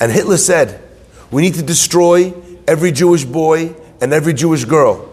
And 0.01 0.11
Hitler 0.11 0.39
said, 0.39 0.83
we 1.31 1.43
need 1.43 1.55
to 1.55 1.63
destroy 1.63 2.33
every 2.67 2.91
Jewish 2.91 3.25
boy 3.25 3.75
and 4.01 4.13
every 4.13 4.33
Jewish 4.33 4.65
girl. 4.65 5.11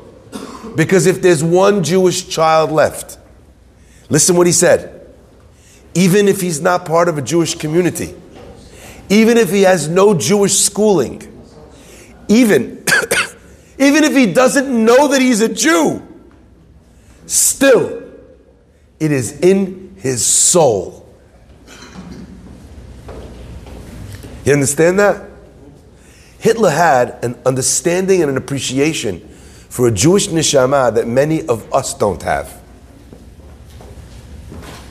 Because 0.75 1.05
if 1.07 1.21
there's 1.21 1.43
one 1.43 1.83
Jewish 1.83 2.29
child 2.29 2.71
left, 2.71 3.17
listen 4.09 4.35
what 4.35 4.47
he 4.47 4.53
said. 4.53 4.91
Even 5.93 6.27
if 6.27 6.41
he's 6.41 6.61
not 6.61 6.85
part 6.85 7.07
of 7.07 7.17
a 7.17 7.21
Jewish 7.21 7.55
community, 7.55 8.13
even 9.09 9.37
if 9.37 9.51
he 9.51 9.61
has 9.61 9.87
no 9.87 10.13
Jewish 10.13 10.53
schooling, 10.53 11.21
even, 12.27 12.83
even 13.79 14.03
if 14.03 14.13
he 14.13 14.31
doesn't 14.33 14.85
know 14.85 15.07
that 15.07 15.21
he's 15.21 15.41
a 15.41 15.49
Jew, 15.49 16.01
still, 17.25 18.03
it 18.99 19.11
is 19.11 19.39
in 19.39 19.95
his 19.97 20.25
soul. 20.25 21.07
You 24.43 24.53
understand 24.53 24.99
that? 24.99 25.29
Hitler 26.39 26.69
had 26.69 27.23
an 27.23 27.35
understanding 27.45 28.21
and 28.21 28.29
an 28.29 28.37
appreciation 28.37 29.19
for 29.69 29.87
a 29.87 29.91
Jewish 29.91 30.27
neshama 30.27 30.93
that 30.93 31.07
many 31.07 31.45
of 31.47 31.71
us 31.73 31.95
don't 31.95 32.21
have. 32.21 32.61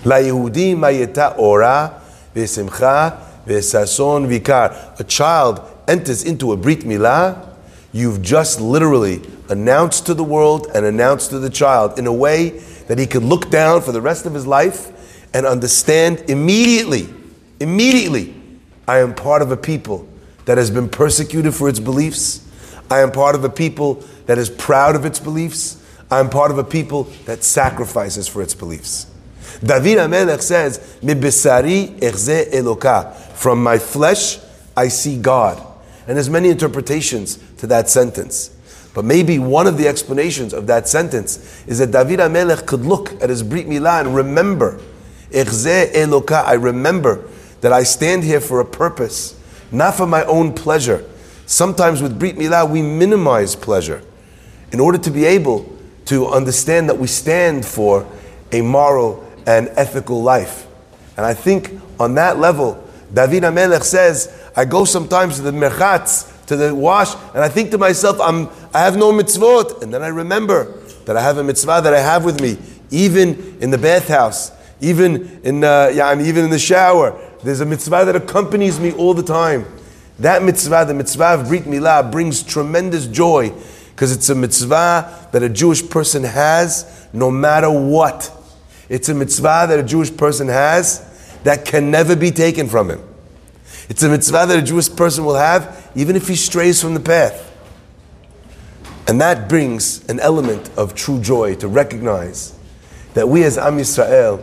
La 0.04 0.16
Yehudi 0.16 0.74
mayeta 0.74 1.38
ora 1.38 2.00
v'simcha 2.34 3.18
v'sason 3.46 4.28
vikar. 4.28 5.00
A 5.00 5.04
child 5.04 5.62
enters 5.88 6.22
into 6.24 6.52
a 6.52 6.56
brit 6.56 6.80
milah, 6.80 7.48
you've 7.92 8.20
just 8.22 8.60
literally 8.60 9.22
announced 9.48 10.06
to 10.06 10.14
the 10.14 10.24
world 10.24 10.68
and 10.74 10.84
announced 10.84 11.30
to 11.30 11.38
the 11.38 11.50
child 11.50 11.98
in 11.98 12.06
a 12.06 12.12
way 12.12 12.50
that 12.88 12.98
he 12.98 13.06
could 13.06 13.22
look 13.22 13.50
down 13.50 13.80
for 13.80 13.92
the 13.92 14.00
rest 14.00 14.26
of 14.26 14.34
his 14.34 14.46
life 14.46 14.90
and 15.34 15.46
understand 15.46 16.22
immediately, 16.28 17.08
immediately, 17.60 18.34
I 18.86 18.98
am 18.98 19.14
part 19.14 19.42
of 19.42 19.50
a 19.50 19.56
people 19.56 20.06
that 20.44 20.58
has 20.58 20.70
been 20.70 20.88
persecuted 20.88 21.54
for 21.54 21.68
its 21.68 21.80
beliefs. 21.80 22.46
I 22.90 23.00
am 23.00 23.10
part 23.10 23.34
of 23.34 23.44
a 23.44 23.48
people 23.48 24.04
that 24.26 24.36
is 24.36 24.50
proud 24.50 24.94
of 24.94 25.06
its 25.06 25.18
beliefs. 25.18 25.82
I 26.10 26.20
am 26.20 26.28
part 26.28 26.50
of 26.50 26.58
a 26.58 26.64
people 26.64 27.04
that 27.24 27.42
sacrifices 27.42 28.28
for 28.28 28.42
its 28.42 28.54
beliefs. 28.54 29.06
David 29.64 29.98
HaMelech 29.98 30.42
says, 30.42 30.80
"Mibesari 31.02 31.98
echze 32.00 32.52
eloka." 32.52 33.14
From 33.34 33.62
my 33.62 33.78
flesh, 33.78 34.38
I 34.76 34.88
see 34.88 35.16
God. 35.16 35.60
And 36.06 36.16
there's 36.16 36.30
many 36.30 36.50
interpretations 36.50 37.38
to 37.58 37.66
that 37.68 37.88
sentence. 37.88 38.50
But 38.94 39.04
maybe 39.04 39.38
one 39.38 39.66
of 39.66 39.76
the 39.76 39.88
explanations 39.88 40.52
of 40.52 40.66
that 40.66 40.88
sentence 40.88 41.38
is 41.66 41.78
that 41.78 41.90
David 41.90 42.20
HaMelech 42.20 42.66
could 42.66 42.84
look 42.84 43.12
at 43.22 43.30
his 43.30 43.42
Brit 43.42 43.68
Milah 43.68 44.00
and 44.00 44.14
remember, 44.14 44.80
echze 45.32 45.92
eloka, 45.92 46.44
I 46.44 46.54
remember 46.54 47.22
that 47.60 47.72
I 47.72 47.82
stand 47.82 48.22
here 48.22 48.40
for 48.40 48.60
a 48.60 48.64
purpose 48.64 49.34
not 49.74 49.94
for 49.94 50.06
my 50.06 50.24
own 50.24 50.52
pleasure. 50.52 51.04
Sometimes 51.46 52.00
with 52.00 52.18
Brit 52.18 52.36
Milah, 52.36 52.68
we 52.68 52.80
minimize 52.80 53.56
pleasure 53.56 54.02
in 54.72 54.80
order 54.80 54.98
to 54.98 55.10
be 55.10 55.24
able 55.24 55.70
to 56.06 56.28
understand 56.28 56.88
that 56.88 56.98
we 56.98 57.06
stand 57.06 57.66
for 57.66 58.06
a 58.52 58.60
moral 58.60 59.23
and 59.46 59.68
ethical 59.76 60.22
life. 60.22 60.66
And 61.16 61.24
I 61.24 61.34
think 61.34 61.80
on 61.98 62.14
that 62.14 62.38
level, 62.38 62.82
David 63.12 63.44
HaMelech 63.44 63.82
says, 63.82 64.50
I 64.56 64.64
go 64.64 64.84
sometimes 64.84 65.36
to 65.36 65.42
the 65.42 65.52
merchatz, 65.52 66.46
to 66.46 66.56
the 66.56 66.74
wash, 66.74 67.14
and 67.34 67.42
I 67.42 67.48
think 67.48 67.70
to 67.70 67.78
myself, 67.78 68.20
I'm, 68.20 68.48
I 68.72 68.80
have 68.80 68.96
no 68.96 69.12
mitzvot. 69.12 69.82
And 69.82 69.92
then 69.92 70.02
I 70.02 70.08
remember 70.08 70.80
that 71.04 71.16
I 71.16 71.22
have 71.22 71.38
a 71.38 71.44
mitzvah 71.44 71.80
that 71.82 71.94
I 71.94 72.00
have 72.00 72.24
with 72.24 72.40
me, 72.40 72.58
even 72.90 73.58
in 73.60 73.70
the 73.70 73.78
bathhouse, 73.78 74.52
even 74.80 75.40
in, 75.44 75.64
uh, 75.64 75.90
yeah, 75.94 76.08
I'm 76.08 76.20
even 76.20 76.44
in 76.44 76.50
the 76.50 76.58
shower, 76.58 77.18
there's 77.42 77.60
a 77.60 77.66
mitzvah 77.66 78.04
that 78.06 78.16
accompanies 78.16 78.80
me 78.80 78.92
all 78.92 79.14
the 79.14 79.22
time. 79.22 79.66
That 80.18 80.42
mitzvah, 80.42 80.84
the 80.86 80.94
mitzvah 80.94 81.34
of 81.34 81.48
Brit 81.48 81.64
Milah, 81.64 82.10
brings 82.10 82.42
tremendous 82.42 83.06
joy 83.06 83.52
because 83.90 84.12
it's 84.12 84.28
a 84.28 84.34
mitzvah 84.34 85.28
that 85.32 85.42
a 85.42 85.48
Jewish 85.48 85.88
person 85.88 86.24
has 86.24 87.06
no 87.12 87.30
matter 87.30 87.70
what. 87.70 88.30
It's 88.88 89.08
a 89.08 89.14
mitzvah 89.14 89.66
that 89.68 89.78
a 89.78 89.82
Jewish 89.82 90.14
person 90.16 90.48
has 90.48 91.10
that 91.44 91.64
can 91.64 91.90
never 91.90 92.16
be 92.16 92.30
taken 92.30 92.68
from 92.68 92.90
him. 92.90 93.02
It's 93.88 94.02
a 94.02 94.08
mitzvah 94.08 94.46
that 94.46 94.58
a 94.58 94.62
Jewish 94.62 94.94
person 94.94 95.24
will 95.24 95.36
have 95.36 95.90
even 95.94 96.16
if 96.16 96.28
he 96.28 96.36
strays 96.36 96.80
from 96.80 96.94
the 96.94 97.00
path. 97.00 97.50
And 99.06 99.20
that 99.20 99.48
brings 99.48 100.06
an 100.08 100.18
element 100.20 100.70
of 100.76 100.94
true 100.94 101.20
joy 101.20 101.56
to 101.56 101.68
recognize 101.68 102.58
that 103.12 103.28
we 103.28 103.44
as 103.44 103.58
Am 103.58 103.76
Yisrael 103.78 104.42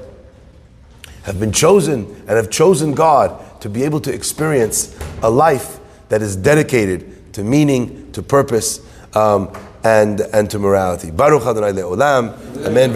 have 1.24 1.40
been 1.40 1.52
chosen 1.52 2.06
and 2.06 2.30
have 2.30 2.50
chosen 2.50 2.94
God 2.94 3.62
to 3.62 3.70
be 3.70 3.84
able 3.84 4.00
to 4.02 4.14
experience 4.14 4.98
a 5.22 5.30
life 5.30 5.80
that 6.10 6.22
is 6.22 6.36
dedicated 6.36 7.34
to 7.34 7.44
meaning, 7.44 8.12
to 8.12 8.22
purpose, 8.22 8.82
um, 9.16 9.56
and, 9.84 10.22
and 10.22 10.50
to 10.52 10.60
morality. 10.60 11.12
Baruch 11.12 11.44
Adonai 11.44 11.72
Le'olam. 11.72 12.66
Amen. 12.66 12.94